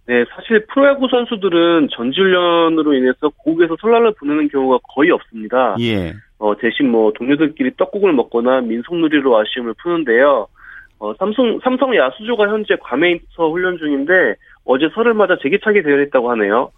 [0.07, 5.75] 네, 사실 프로야구 선수들은 전지훈련으로 인해서 고국에서 설날을 보내는 경우가 거의 없습니다.
[5.79, 6.15] 예.
[6.39, 10.47] 어, 대신 뭐 동료들끼리 떡국을 먹거나 민속놀이로 아쉬움을 푸는데요.
[10.97, 16.71] 어, 삼성, 삼성 야수조가 현재 괌에서 훈련 중인데 어제 설을 맞아 재기차게 대열했다고 하네요.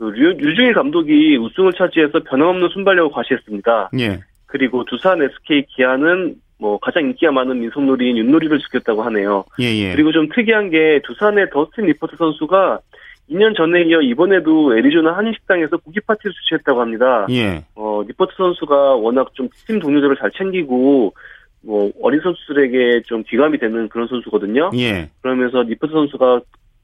[0.00, 3.90] 그 류, 류중일 감독이 우승을 차지해서 변함없는 순발력을 과시했습니다.
[3.98, 4.20] 예.
[4.46, 9.44] 그리고 두산 SK 기아는 뭐 가장 인기가 많은 민속놀이인 윷놀이를 즐겼다고 하네요.
[9.60, 9.92] 예, 예.
[9.92, 12.80] 그리고 좀 특이한 게 두산의 더스틴 니퍼트 선수가
[13.30, 17.26] 2년 전에 이어 이번에도 애리조나 한인식당에서 고기 파티를 주최했다고 합니다.
[17.30, 17.64] 예.
[17.74, 21.12] 어, 니퍼트 선수가 워낙 좀 팀 동료들을 잘 챙기고
[21.62, 24.70] 뭐 어린 선수들에게 좀 귀감이 되는 그런 선수거든요.
[24.76, 25.10] 예.
[25.20, 26.40] 그러면서 니퍼트 선수가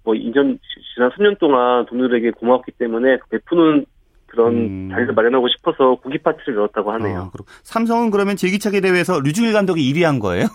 [0.06, 0.58] 뭐 2년
[0.94, 3.84] 지난 3년 동안 동료들에게 고맙기 때문에 베푸는
[4.26, 4.88] 그런 음.
[4.92, 7.18] 자리를 마련하고 싶어서 고기 파티를 열었다고 하네요.
[7.22, 10.46] 어, 그렇- 삼성은 그러면 제기차기 대회에서 류중일 감독이 1위 한 거예요?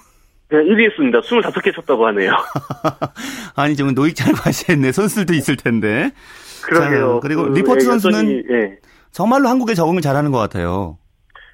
[0.49, 1.19] 네, 1위 했습니다.
[1.21, 2.31] 25개 찼다고 하네요.
[3.55, 4.91] 아니, 지금 노익장 과시했네.
[4.91, 6.11] 선수들도 있을 텐데.
[6.63, 7.13] 그러게요.
[7.15, 8.77] 자, 그리고 그, 니퍼트 예, 선수는 예.
[9.11, 10.97] 정말로 한국에 적응을 잘하는 것 같아요.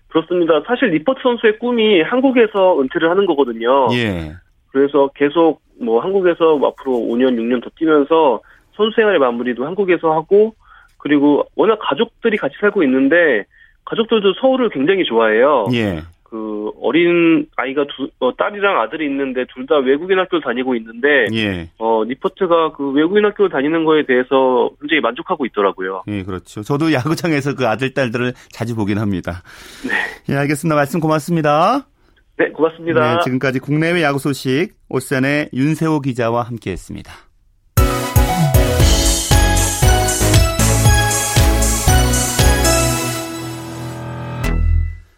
[0.09, 0.61] 그렇습니다.
[0.67, 3.87] 사실 니퍼트 선수의 꿈이 한국에서 은퇴를 하는 거거든요.
[3.93, 4.33] 예.
[4.77, 8.41] 그래서 계속 뭐 한국에서 앞으로 5년, 6년 더 뛰면서
[8.75, 10.53] 선수 생활의 마무리도 한국에서 하고
[10.97, 13.45] 그리고 워낙 가족들이 같이 살고 있는데
[13.85, 15.67] 가족들도 서울을 굉장히 좋아해요.
[15.73, 16.01] 예.
[16.23, 21.69] 그 어린 아이가 두, 어, 딸이랑 아들이 있는데 둘 다 외국인 학교를 다니고 있는데 예.
[21.77, 26.03] 어 리포트가 그 외국인 학교를 다니는 거에 대해서 굉장히 만족하고 있더라고요.
[26.07, 26.61] 예, 그렇죠.
[26.63, 29.41] 저도 야구장에서 그 아들, 딸들을 자주 보긴 합니다.
[30.29, 30.75] 예, 알겠습니다.
[30.75, 31.87] 말씀 고맙습니다.
[32.37, 33.15] 네, 고맙습니다.
[33.15, 37.11] 네, 지금까지 국내외 야구 소식 오산의 윤세호 기자와 함께 했습니다.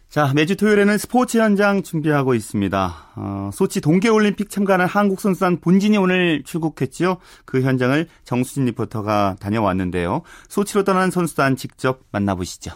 [0.09, 2.95] 자, 매주 토요일에는 스포츠 현장 준비하고 있습니다.
[3.15, 7.17] 어, 소치 동계올림픽 참가하는 한국 선수단 본진이 오늘 출국했지요.
[7.45, 10.23] 그 현장을 정수진 리포터가 다녀왔는데요.
[10.47, 12.71] 소치로 떠난 선수단 직접 만나보시죠.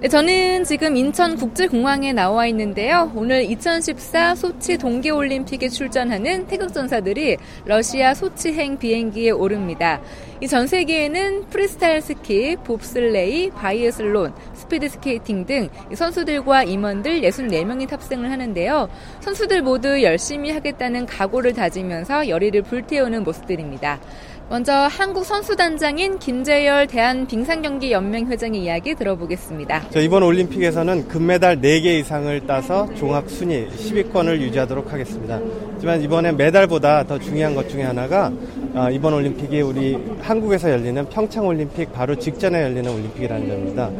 [0.00, 3.10] 네, 저는 지금 인천국제공항에 나와 있는데요.
[3.16, 10.00] 오늘 2014 소치 동계올림픽에 출전하는 태극전사들이 러시아 소치행 비행기에 오릅니다.
[10.40, 18.88] 이 전세기에는 프리스타일 스키, 봅슬레이, 바이애슬론, 스피드 스케이팅 등 선수들과 임원들 64명이 탑승을 하는데요.
[19.18, 23.98] 선수들 모두 열심히 하겠다는 각오를 다지면서 열의를 불태우는 모습들입니다.
[24.50, 29.90] 먼저 한국 선수단장인 김재열 대한빙상경기연맹 회장의 이야기 들어보겠습니다.
[29.90, 35.38] 저 이번 올림픽에서는 금메달 4개 이상을 따서 종합 순위 10위권을 유지하도록 하겠습니다.
[35.74, 38.32] 하지만 이번에 메달보다 더 중요한 것 중에 하나가
[38.74, 43.90] 아, 이번 올림픽이 우리 한국에서 열리는 평창 올림픽 바로 직전에 열리는 올림픽이라는 점입니다.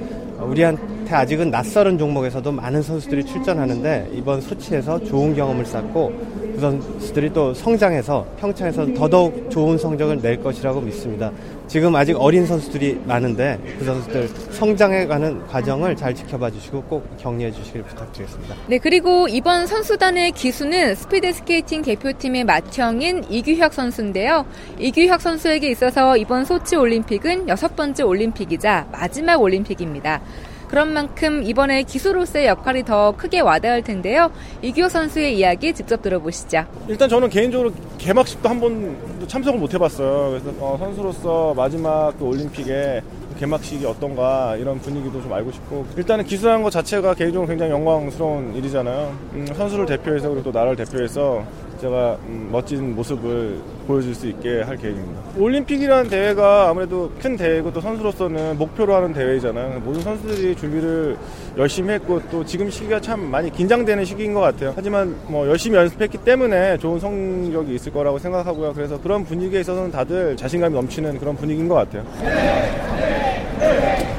[0.41, 7.53] 우리한테 아직은 낯설은 종목에서도 많은 선수들이 출전하는데 이번 소치에서 좋은 경험을 쌓고 그 선수들이 또
[7.55, 11.31] 성장해서 평창에서 더더욱 좋은 성적을 낼 것이라고 믿습니다.
[11.67, 17.83] 지금 아직 어린 선수들이 많은데 그 선수들 성장해가는 과정을 잘 지켜봐 주시고 꼭 격려해 주시길
[17.83, 18.55] 부탁드리겠습니다.
[18.69, 24.47] 네, 그리고 이번 선수단의 기수는 스피드 스케이팅 대표팀의 맏형인 이규혁 선수인데요.
[24.79, 30.23] 이규혁 선수에게 있어서 이번 소치 올림픽은 여섯 번째 올림픽이자 마지막 올림픽입니다.
[30.69, 34.31] 그런 만큼 이번에 기수로서의 역할이 더 크게 와닿을 텐데요.
[34.63, 36.65] 이규혁 선수의 이야기 직접 들어보시죠.
[36.89, 40.31] 일단 저는 개인적으로 개막식도 한 번도 참석을 못 해봤어요.
[40.31, 43.03] 그래서 어, 선수로서 마지막 그 올림픽에
[43.39, 49.17] 개막식이 어떤가 이런 분위기도 좀 알고 싶고 일단은 기수하는 것 자체가 개인적으로 굉장히 영광스러운 일이잖아요.
[49.35, 51.45] 음, 선수를 대표해서 그리고 또 나라를 대표해서
[51.81, 55.21] 제가 음, 멋진 모습을 보여줄 수 있게 할 계획입니다.
[55.39, 59.81] 올림픽이라는 대회가 아무래도 큰 대회고 또 선수로서는 목표로 하는 대회이잖아요.
[59.81, 61.17] 모든 선수들이 준비를
[61.57, 64.75] 열심히 했고 또 지금 시기가 참 많이 긴장되는 시기인 것 같아요.
[64.77, 68.75] 하지만 뭐 열심히 연습했기 때문에 좋은 성적이 있을 거라고 생각하고요.
[68.75, 72.05] 그래서 그런 분위기에 있어서는 다들 자신감이 넘치는 그런 분위기인 것 같아요.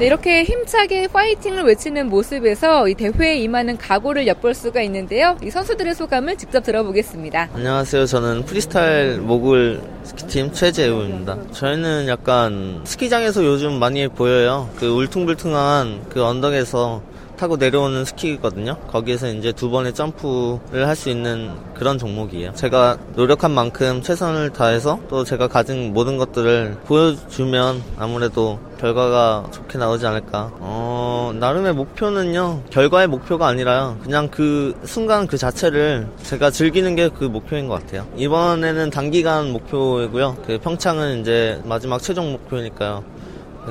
[0.00, 5.36] 네, 이렇게 힘차게 파이팅을 외치는 모습에서 이 대회에 임하는 각오를 엿볼 수가 있는데요.
[5.42, 7.50] 이 선수들의 소감을 직접 들어보겠습니다.
[7.54, 8.06] 안녕하세요.
[8.06, 11.36] 저는 프리스타일 모글 스키팀 최재우입니다.
[11.52, 14.70] 저희는 약간 스키장에서 요즘 많이 보여요.
[14.78, 17.02] 그 울퉁불퉁한 그 언덕에서
[17.40, 18.76] 타고 내려오는 스키거든요.
[18.88, 22.52] 거기에서 이제 두 번의 점프를 할 수 있는 그런 종목이에요.
[22.52, 30.06] 제가 노력한 만큼 최선을 다해서 또 제가 가진 모든 것들을 보여주면 아무래도 결과가 좋게 나오지
[30.06, 30.50] 않을까.
[30.58, 33.96] 어, 나름의 목표는요, 결과의 목표가 아니라요.
[34.02, 38.06] 그냥 그 순간 그 자체를 제가 즐기는 게 그 목표인 것 같아요.
[38.18, 40.36] 이번에는 단기간 목표이고요.
[40.46, 43.02] 그 평창은 이제 마지막 최종 목표니까요.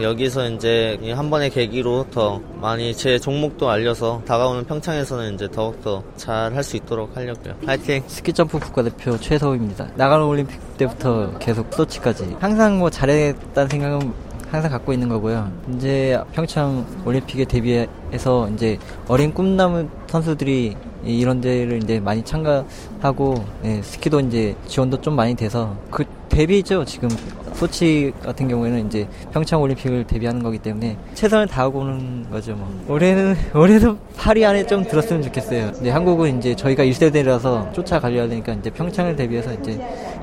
[0.01, 6.53] 여기서 이제 한 번의 계기로 더 많이 제 종목도 알려서 다가오는 평창에서는 이제 더욱더 잘
[6.55, 7.55] 할 수 있도록 하려고요.
[7.65, 8.03] 파이팅!
[8.07, 9.89] 스키 점프 국가대표 최서우입니다.
[9.95, 14.13] 나가는 올림픽 때부터 계속 소치까지 항상 뭐 잘했다는 생각은
[14.51, 15.51] 항상 갖고 있는 거고요.
[15.75, 24.19] 이제 평창 올림픽에 대비해서 이제 어린 꿈나무 선수들이 이런 데를 이제 많이 참가하고 예, 스키도
[24.21, 26.85] 이제 지원도 좀 많이 돼서 그 대비죠.
[26.85, 27.09] 지금
[27.53, 32.69] 소치 같은 경우에는 이제 평창 올림픽을 대비하는 거기 때문에 최선을 다하고 오는 거죠 뭐.
[32.87, 35.71] 올해는 올해도 8위 안에 좀 들었으면 좋겠어요.
[35.73, 39.79] 근데 한국은 이제 저희가 1세대라서 쫓아가려야 되니까 이제 평창을 대비해서 이제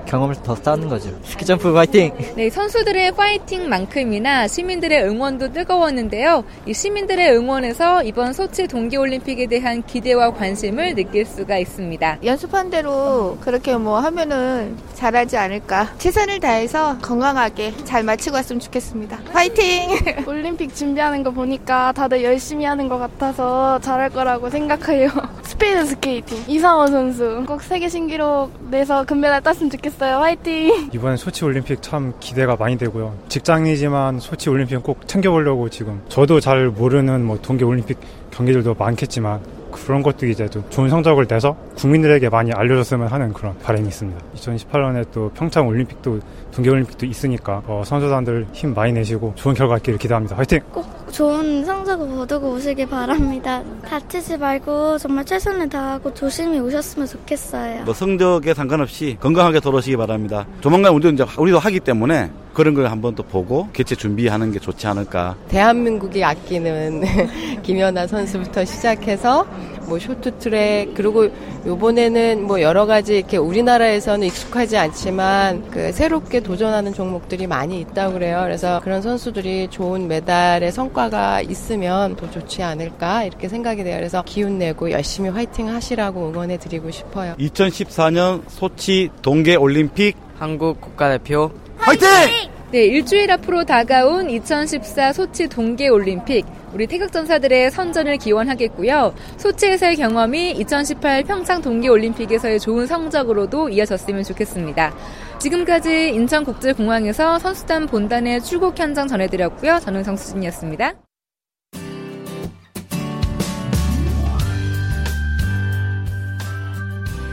[0.07, 8.03] 경험을 더 쌓는 거죠 스키점프 화이팅 네 선수들의 파이팅만큼이나 시민들의 응원도 뜨거웠는데요 이 시민들의 응원에서
[8.05, 15.37] 이번 소치 동계올림픽에 대한 기대와 관심을 느낄 수가 있습니다 연습한 대로 그렇게 뭐 하면은 잘하지
[15.37, 19.19] 않을까 최선을 다해서 건강하게 잘 마치고 왔으면 좋겠습니다.
[19.33, 19.90] 화이팅!
[20.27, 25.11] 올림픽 준비하는 거 보니까 다들 열심히 하는 것 같아서 잘할 거라고 생각해요.
[25.42, 29.96] 스피드 스케이팅 이상호 선수 꼭 세계 신기록 내서 금메달 땄으면 좋겠어요.
[30.05, 30.91] 화이팅!
[30.93, 33.15] 이번 소치 올림픽 참 기대가 많이 되고요.
[33.29, 37.99] 직장이지만 소치 올림픽 꼭 챙겨보려고 지금 저도 잘 모르는 뭐 동계 올림픽
[38.31, 39.41] 경기들도 많겠지만
[39.73, 44.21] 그런 것도 이제 좀 좋은 성적을 내서 국민들에게 많이 알려줬으면 하는 그런 바람이 있습니다.
[44.35, 46.21] 2018년에 또 평창 올림픽도
[46.57, 50.37] 동계 올림픽도 있으니까 어, 선수단들 힘 많이 내시고 좋은 결과 있기를 기대합니다.
[50.37, 50.61] 화이팅!
[50.73, 53.62] 꼭 좋은 성적을 거두고 오시길 바랍니다.
[53.87, 57.85] 다치지 말고 정말 최선을 다하고 조심히 오셨으면 좋겠어요.
[57.85, 60.47] 뭐 성적에 상관없이 건강하게 돌아오시기 바랍니다.
[60.62, 64.87] 조만간 우리도 이제 우리도 하기 때문에 그런 걸 한번 또 보고 개최 준비하는 게 좋지
[64.87, 65.37] 않을까.
[65.49, 67.03] 대한민국이 아끼는
[67.62, 69.47] 김연아 선수부터 시작해서
[69.87, 71.29] 뭐 쇼트트랙 그리고
[71.66, 78.40] 요번에는 뭐 여러 가지 이렇게 우리나라에서는 익숙하지 않지만 그 새롭게 도전하는 종목들이 많이 있다고 그래요.
[78.42, 83.96] 그래서 그런 선수들이 좋은 메달의 성과가 있으면 더 좋지 않을까 이렇게 생각이 돼요.
[83.96, 87.35] 그래서 기운 내고 열심히 화이팅 하시라고 응원해 드리고 싶어요.
[87.38, 92.56] 2014년 소치 동계 올림픽 한국 국가대표 화이팅!
[92.72, 96.44] 네, 일주일 앞으로 다가온 2014 소치 동계올림픽.
[96.74, 99.14] 우리 태극전사들의 선전을 기원하겠고요.
[99.37, 104.92] 소치에서의 경험이 2018 평창 동계올림픽에서의 좋은 성적으로도 이어졌으면 좋겠습니다.
[105.38, 109.79] 지금까지 인천국제공항에서 선수단 본단의 출국 현장 전해드렸고요.
[109.79, 110.94] 저는 정수진이었습니다.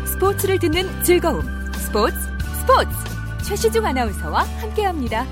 [0.05, 1.41] 스포츠를 듣는 즐거움.
[1.73, 2.15] 스포츠,
[2.61, 3.12] 스포츠.
[3.43, 5.25] 최시중 아나운서와 함께합니다.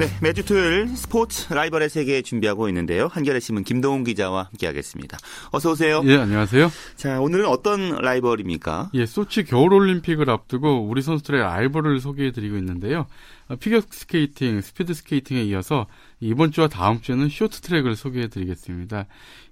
[0.00, 3.08] 네, 매주 토요일 스포츠 라이벌의 세계 준비하고 있는데요.
[3.12, 5.18] 한겨레 신문 김동훈 기자와 함께하겠습니다.
[5.50, 6.00] 어서 오세요.
[6.06, 6.70] 예, 안녕하세요.
[6.96, 8.92] 자, 오늘은 어떤 라이벌입니까?
[8.94, 13.06] 예, 소치 겨울 올림픽을 앞두고 우리 선수들의 라이벌을 소개해 드리고 있는데요.
[13.50, 15.86] 어, 피겨 스케이팅, 스피드 스케이팅에 이어서
[16.20, 19.06] 이번 주와 다음 주에는 쇼트트랙을 소개해드리겠습니다.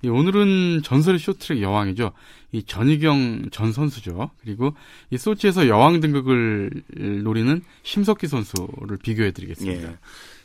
[0.05, 2.13] 예, 오늘은 전설의 쇼트트랙 여왕이죠.
[2.53, 4.31] 이 전희경 전 선수죠.
[4.41, 4.75] 그리고
[5.11, 6.71] 이 소치에서 여왕 등극을
[7.25, 9.89] 노리는 심석희 선수를 비교해드리겠습니다.
[9.91, 9.97] 예.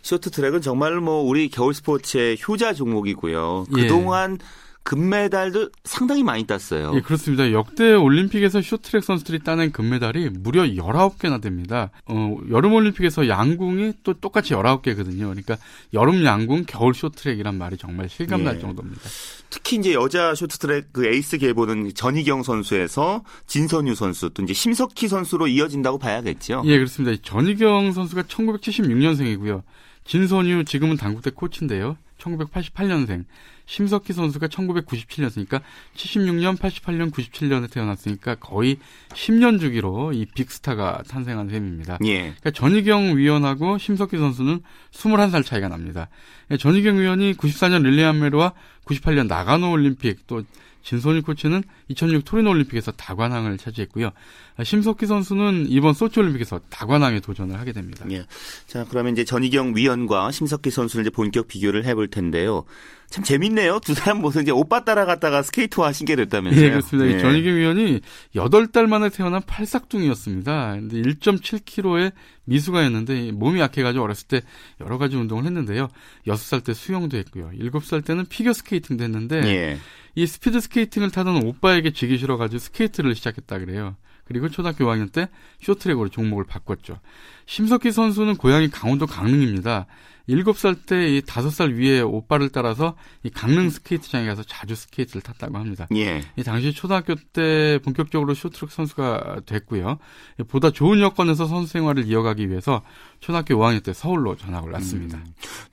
[0.01, 3.67] 쇼트트랙은 정말 뭐 우리 겨울 스포츠의 효자 종목이고요.
[3.77, 3.81] 예.
[3.83, 4.39] 그동안
[4.83, 6.91] 금메달도 상당히 많이 땄어요.
[6.95, 7.51] 예, 그렇습니다.
[7.51, 11.89] 역대 올림픽에서 쇼트트랙 선수들이 따낸 금메달이 무려 19개나 됩니다.
[12.05, 15.19] 어, 여름 올림픽에서 양궁이 또 똑같이 19개거든요.
[15.19, 15.57] 그러니까
[15.93, 18.59] 여름 양궁, 겨울 쇼트트랙이란 말이 정말 실감날 예.
[18.59, 19.01] 정도입니다.
[19.49, 25.47] 특히 이제 여자 쇼트트랙 그 에이스 계보는 전희경 선수에서 진선유 선수 또 이제 심석희 선수로
[25.47, 26.63] 이어진다고 봐야겠죠.
[26.65, 27.21] 예, 그렇습니다.
[27.23, 29.63] 전희경 선수가 1976년생이고요.
[30.05, 31.97] 진선유 지금은 당국대 코치인데요.
[32.19, 33.25] 1988년생.
[33.65, 35.62] 심석희 선수가 1997년생이니까
[35.95, 38.78] 76년, 88년, 97년에 태어났으니까 거의
[39.10, 41.97] 10년 주기로 이 빅스타가 탄생한 셈입니다.
[42.06, 42.19] 예.
[42.19, 46.10] 그러니까 전희경 위원하고 심석희 선수는 21살 차이가 납니다.
[46.52, 48.54] 예, 전희경 위원이 94년 릴레안메르와
[48.86, 50.43] 98년 나가노 올림픽 또
[50.84, 54.12] 진선희 코치는 2006 토리노 올림픽에서 다관왕을 차지했고요.
[54.58, 58.06] 아, 심석희 선수는 이번 소치 올림픽에서 다관왕에 도전을 하게 됩니다.
[58.12, 58.26] 예.
[58.67, 62.65] 자, 그러면 이제 전희경 위원과 심석희 선수를 이제 본격 비교를 해볼 텐데요.
[63.10, 63.79] 참 재밌 네요.
[63.79, 66.65] 두 사람 모두 이제 오빠 따라갔다가 스케이트화 신게 됐다면서요.
[66.65, 67.09] 예, 그렇습니다.
[67.09, 67.19] 이 예.
[67.19, 68.01] 전희경 위원이
[68.35, 70.73] 8달 만에 태어난 팔싹둥이였습니다.
[70.73, 72.13] 근데 1.7kg의
[72.45, 74.41] 미숙아였는데 몸이 약해가지고 어렸을 때
[74.81, 75.89] 여러 가지 운동을 했는데요.
[76.27, 77.51] 6살 때 수영도 했고요.
[77.59, 79.77] 7살 때는 피겨 스케이팅도 했는데 예.
[80.15, 83.95] 이 스피드 스케이팅을 타던 오빠에게 지기 싫어가지고 스케이트를 시작했다 그래요.
[84.25, 85.29] 그리고 초등학교 5학년 때
[85.61, 86.99] 쇼트랙으로 종목을 바꿨죠.
[87.45, 89.86] 심석희 선수는 고향이 강원도 강릉입니다.
[90.29, 95.86] 7살 때 이 5살 위에 오빠를 따라서 이 강릉 스케이트장에 가서 자주 스케이트를 탔다고 합니다.
[95.95, 96.23] 예.
[96.38, 99.99] 이 당시 초등학교 때 본격적으로 쇼트랙 선수가 됐고요.
[100.47, 102.84] 보다 좋은 여건에서 선수 생활을 이어가기 위해서
[103.19, 105.19] 초등학교 5학년 때 서울로 전학을 왔습니다.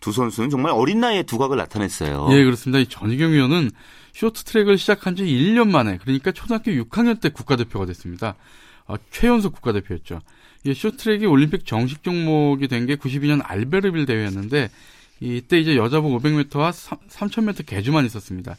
[0.01, 2.27] 두 선수는 정말 어린 나이에 두각을 나타냈어요.
[2.33, 2.81] 예, 그렇습니다.
[2.81, 3.71] 이 전희경 위원은
[4.15, 8.35] 쇼트트랙을 시작한 지 1년 만에 그러니까 초등학교 6학년 때 국가대표가 됐습니다.
[8.89, 10.19] 어, 최연소 국가대표였죠.
[10.65, 14.71] 이 쇼트트랙이 올림픽 정식 종목이 된 게 92년 알베르빌 대회였는데
[15.21, 16.71] 이때 이제 여자부 500m와
[17.09, 18.57] 3000m 개주만 있었습니다.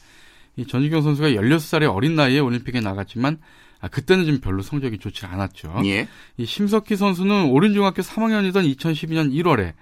[0.58, 3.40] 이 전희경 선수가 16살의 어린 나이에 올림픽에 나갔지만
[3.80, 5.82] 아, 그때는 좀 별로 성적이 좋지 않았죠.
[5.86, 6.08] 예.
[6.38, 9.74] 이 심석희 선수는 오른 중학교 3학년이던 2012년 1월에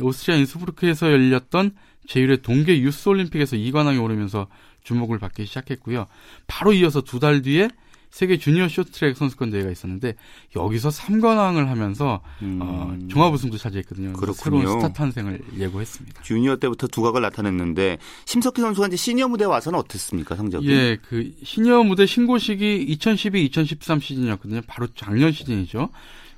[0.00, 1.70] 오스트리아 인스부르크에서 열렸던
[2.08, 4.48] 제1회 동계 유스 올림픽에서 2관왕에 오르면서
[4.82, 6.06] 주목을 받기 시작했고요.
[6.48, 7.68] 바로 이어서 두 달 뒤에
[8.14, 10.14] 세계 주니어 쇼트트랙 선수권 대회가 있었는데
[10.54, 12.20] 여기서 3관왕을 하면서
[12.60, 14.12] 어, 종합 우승도 차지했거든요.
[14.34, 16.22] 새로운 스타 탄생을 예고했습니다.
[16.22, 20.70] 주니어 때부터 두각을 나타냈는데 심석희 선수가 이제 시니어 무대 에 와서는 어땠습니까 성적이?
[20.70, 24.60] 예, 그 시니어 무대 신고식이 2012-2013 시즌이었거든요.
[24.68, 25.88] 바로 작년 시즌이죠.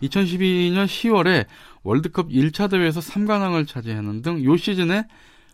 [0.03, 1.45] 2012년 10월에
[1.83, 5.05] 월드컵 1차 대회에서 3관왕을 차지하는 등 요 시즌에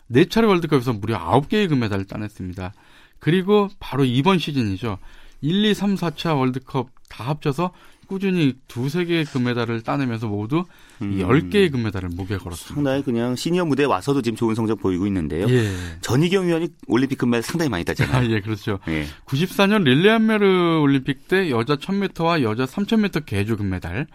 [0.09, 2.73] 4차례 월드컵에서 무려 9개의 금메달을 따냈습니다.
[3.19, 4.99] 그리고 바로 이번 시즌이죠.
[5.43, 7.71] 1, 2, 3, 4차 월드컵 다 합쳐서
[8.07, 10.63] 꾸준히 두세 개의 금메달을 따내면서 모두
[11.01, 11.17] 음.
[11.19, 12.75] 10개의 금메달을 목에 걸었습니다.
[12.75, 15.47] 상당히 그냥 시니어 무대에 와서도 지금 좋은 성적 보이고 있는데요.
[15.49, 15.69] 예.
[16.01, 18.15] 전희경 위원이 올림픽 금메달 상당히 많이 땄잖아요.
[18.17, 18.79] 아, 예, 그렇죠.
[18.87, 19.05] 예.
[19.25, 24.07] 94년 릴레안메르 올림픽 때 여자 1000m와 여자 3000m 계주 금메달,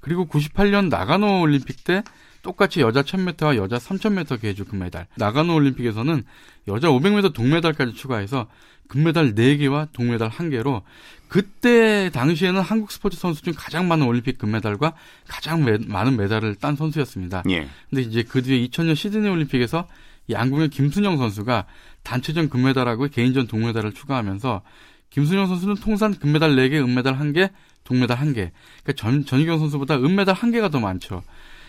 [0.00, 2.02] 그리고 98년 나가노 올림픽 때
[2.46, 5.08] 똑같이 여자 1000m와 여자 3000m 계주 금메달.
[5.16, 6.22] 나가노 올림픽에서는
[6.68, 8.46] 여자 500m 동메달까지 추가해서
[8.86, 10.82] 금메달 4개와 동메달 1개로
[11.26, 14.92] 그때 당시에는 한국 스포츠 선수 중 가장 많은 올림픽 금메달과
[15.26, 17.42] 가장 메- 많은 메달을 딴 선수였습니다.
[17.50, 17.66] 예.
[17.90, 19.88] 근데 이제 그 뒤에 2000년 시드니 올림픽에서
[20.30, 21.66] 양궁의 김순영 선수가
[22.04, 24.62] 단체전 금메달하고 개인전 동메달을 추가하면서
[25.10, 27.50] 김순영 선수는 통산 금메달 4개, 은메달 1개,
[27.82, 28.50] 동메달 1개.
[28.84, 31.24] 그러니까 전, 전희경 선수보다 은메달 1개가 더 많죠.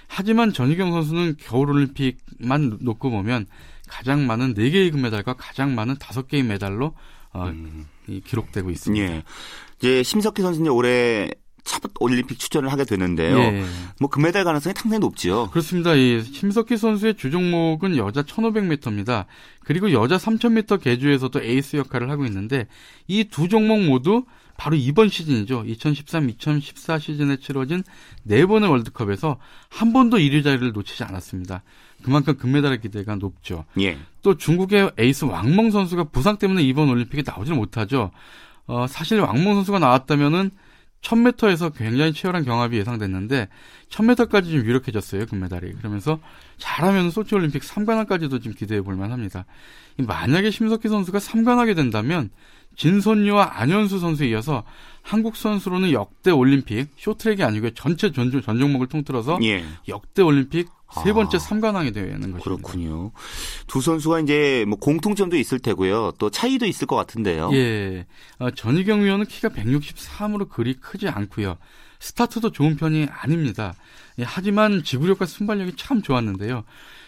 [0.07, 3.47] 하지만 전희경 선수는 겨울 올림픽만 놓고 보면
[3.87, 6.93] 가장 많은 4개의 금메달과 가장 많은 5개의 메달로
[7.33, 7.53] 어,
[8.07, 9.05] 이 기록되고 있습니다.
[9.05, 9.23] 예.
[9.77, 11.29] 이제 심석희 선수는 올해
[11.67, 13.37] 첫 올림픽 출전을 하게 되는데요.
[13.37, 13.63] 예.
[13.99, 15.49] 뭐 금메달 가능성이 상당히 높지요.
[15.51, 15.93] 그렇습니다.
[15.95, 19.25] 이 심석희 선수의 주종목은 여자 1500m입니다.
[19.63, 22.67] 그리고 여자 3000m 계주에서도 에이스 역할을 하고 있는데
[23.07, 24.23] 이 두 종목 모두
[24.55, 25.63] 바로 이번 시즌이죠.
[25.65, 27.83] 2013-2014 시즌에 치러진
[28.23, 29.37] 네 번의 월드컵에서
[29.69, 31.61] 한 번도 1위 자리를 놓치지 않았습니다.
[32.01, 33.65] 그만큼 금메달의 기대가 높죠.
[33.79, 33.97] 예.
[34.21, 38.11] 또 중국의 에이스 왕멍 선수가 부상 때문에 이번 올림픽에 나오지는 못하죠.
[38.65, 40.51] 어, 사실 왕멍 선수가 나왔다면은
[41.07, 43.47] 1000m에서 굉장히 치열한 경합이 예상됐는데
[43.89, 46.19] 1000m까지 좀 유력해졌어요 금메달이 그러면서
[46.57, 49.45] 잘하면 소치 올림픽 3관왕까지도 좀 기대해 볼 만 합니다.
[49.97, 52.29] 만약에 심석희 선수가 3관하게 된다면
[52.75, 54.63] 진선유와 안현수 선수에 이어서
[55.01, 59.63] 한국 선수로는 역대 올림픽 쇼트랙이 아니고 전체 전, 전 종목을 통틀어서 예.
[59.87, 60.69] 역대 올림픽
[61.03, 62.39] 세 번째 아, 3관왕이 되는 것입니다.
[62.39, 63.11] 그렇군요.
[63.67, 66.13] 두 선수가 이제 뭐 공통점도 있을 테고요.
[66.17, 67.49] 또 차이도 있을 것 같은데요.
[67.53, 68.05] 예.
[68.39, 71.57] 어, 전희경 위원은 키가 163으로 그리 크지 않고요.
[71.99, 73.73] 스타트도 좋은 편이 아닙니다.
[74.19, 76.63] 예, 하지만 지구력과 순발력이 참 좋았는데요.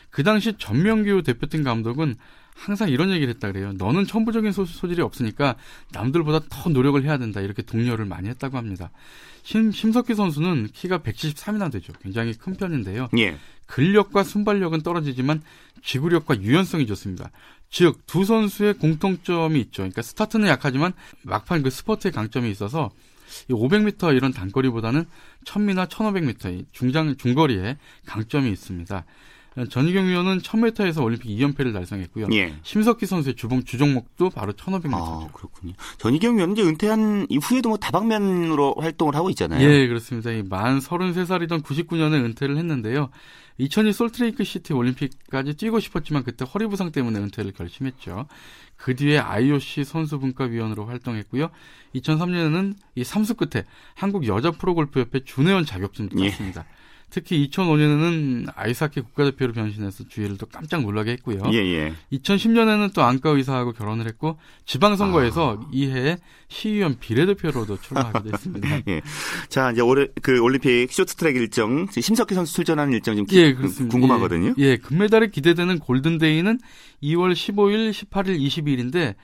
[0.10, 2.16] 그 당시 전명규 대표팀 감독은
[2.60, 3.72] 항상 이런 얘기를 했다 그래요.
[3.74, 5.56] 너는 천부적인 소, 질이 없으니까
[5.92, 7.40] 남들보다 더 노력을 해야 된다.
[7.40, 8.92] 이렇게 독려를 많이 했다고 합니다.
[9.44, 11.94] 심, 심석희 선수는 키가 173이나 되죠.
[12.02, 13.08] 굉장히 큰 편인데요.
[13.18, 13.38] 예.
[13.66, 15.42] 근력과 순발력은 떨어지지만
[15.84, 17.32] 지구력과 유연성이 좋습니다.
[17.70, 19.84] 즉, 두 선수의 공통점이 있죠.
[19.84, 20.92] 그러니까 스타트는 약하지만
[21.22, 22.90] 막판 그 스포츠의 강점이 있어서
[23.50, 25.06] 500m 이런 단거리보다는
[25.46, 29.06] 1000m나 1500m 중장 중거리에 강점이 있습니다.
[29.68, 32.28] 전희경 위원은 1000m에서 올림픽 2연패를 달성했고요.
[32.34, 32.54] 예.
[32.64, 34.94] 심석희 선수의 주봉 주종목도 바로 1500m죠.
[34.94, 35.74] 아, 그렇군요.
[35.98, 39.68] 전희경 위원은 이제 은퇴한 이후에도 뭐 다방면으로 활동을 하고 있잖아요.
[39.68, 40.30] 예, 그렇습니다.
[40.48, 43.10] 만 33살이던 99년에 은퇴를 했는데요.
[43.58, 48.26] 2002 솔트레이크 시티 올림픽까지 뛰고 싶었지만 그때 허리 부상 때문에 은퇴를 결심했죠.
[48.78, 51.50] 그 뒤에 IOC 선수분과위원으로 활동했고요.
[51.96, 56.66] 2003년에는 이 삼수 끝에 한국 여자 프로골프협회 준회원 자격증도 땄습니다.
[56.66, 56.79] 예.
[57.10, 61.42] 특히 2005년에는 아이스하키 국가대표로 변신해서 주위를 또 깜짝 놀라게 했고요.
[61.52, 61.94] 예, 예.
[62.14, 65.70] 2010년에는 또 안과 의사하고 결혼을 했고 지방선거에서 아.
[65.72, 68.70] 이해 시의원 비례대표로도 출마하게 됐습니다.
[68.88, 69.02] 예.
[69.50, 74.54] 자, 이제 올해 그 올림픽 쇼트트랙 일정 심석희 선수 출전하는 일정 좀 예, 궁금하거든요.
[74.60, 76.60] 예, 예, 금메달이 기대되는 골든데이는
[77.04, 79.16] 2월 15일, 18일, 22일인데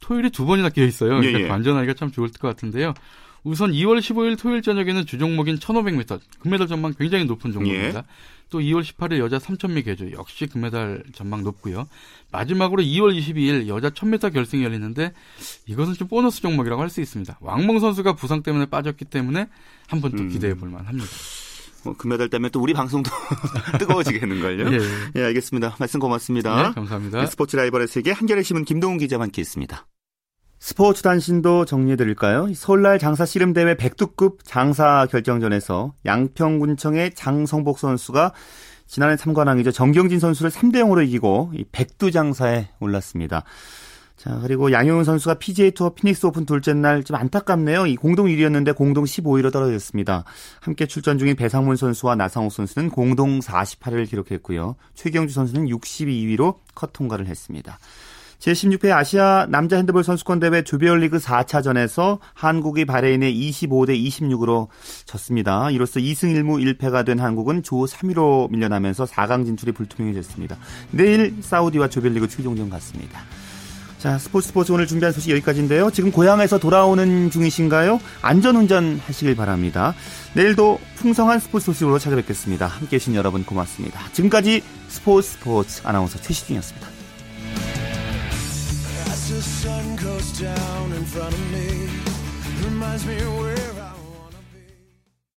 [0.00, 1.10] 토요일이 두 번이나 끼어 있어요.
[1.10, 1.48] 그러니까 예, 예.
[1.48, 2.92] 관전하기가 참 좋을 것 같은데요.
[3.44, 7.98] 우선 2월 15일 토요일 저녁에는 주종목인 1500m 금메달 전망 굉장히 높은 종목입니다.
[7.98, 8.04] 예.
[8.50, 11.86] 또 2월 18일 여자 3000m 개조 역시 금메달 전망 높고요.
[12.32, 15.12] 마지막으로 2월 22일 여자 1000m 결승이 열리는데
[15.66, 17.38] 이것은 좀 보너스 종목이라고 할 수 있습니다.
[17.40, 19.48] 왕몽 선수가 부상 때문에 빠졌기 때문에
[19.88, 20.28] 한 번또 음.
[20.30, 21.08] 기대해 볼 만합니다.
[21.84, 23.10] 뭐 금메달 때문에 또 우리 방송도
[23.78, 24.72] 뜨거워지겠는걸요.
[24.72, 24.78] 예.
[25.16, 25.76] 예, 알겠습니다.
[25.78, 26.68] 말씀 고맙습니다.
[26.68, 27.26] 네, 감사합니다.
[27.26, 29.86] 스포츠 라이벌의 세계 한겨레 신문 김동훈 기자와 함께했습니다.
[30.64, 32.54] 스포츠 단신도 정리해드릴까요?
[32.54, 38.32] 설날 장사 씨름대회 백두급 장사 결정전에서 양평군청의 장성복 선수가
[38.86, 39.74] 지난해 3관왕이죠.
[39.74, 43.44] 정경진 선수를 3대 0으로 이기고 백두 장사에 올랐습니다.
[44.16, 47.86] 자, 그리고 양용은 선수가 PGA 투어 피닉스 오픈 둘째 날 좀 안타깝네요.
[47.86, 50.24] 이 공동 1위였는데 공동 15위로 떨어졌습니다.
[50.60, 54.76] 함께 출전 중인 배상문 선수와 나상욱 선수는 공동 48위를 기록했고요.
[54.94, 57.78] 최경주 선수는 62위로 컷 통과를 했습니다.
[58.44, 64.68] 제16회 아시아 남자 핸드볼 선수권 대회 조별 리그 4차전에서 한국이 바레인에 25대 26으로
[65.06, 65.70] 졌습니다.
[65.70, 70.58] 이로써 2승 1무 1패가 된 한국은 조 3위로 밀려나면서 4강 진출이 불투명해졌습니다.
[70.90, 73.20] 내일 사우디와 조별 리그 최종전 같습니다.
[73.96, 75.90] 자, 스포츠 스포츠 오늘 준비한 소식 여기까지인데요.
[75.90, 77.98] 지금 고향에서 돌아오는 중이신가요?
[78.20, 79.94] 안전운전 하시길 바랍니다.
[80.34, 82.66] 내일도 풍성한 스포츠 소식으로 찾아뵙겠습니다.
[82.66, 83.98] 함께 해주신 여러분 고맙습니다.
[84.12, 86.93] 지금까지 스포츠 스포츠 아나운서 최시중이었습니다.
[89.28, 91.88] The sun goes down in front of me
[92.62, 93.93] reminds me where I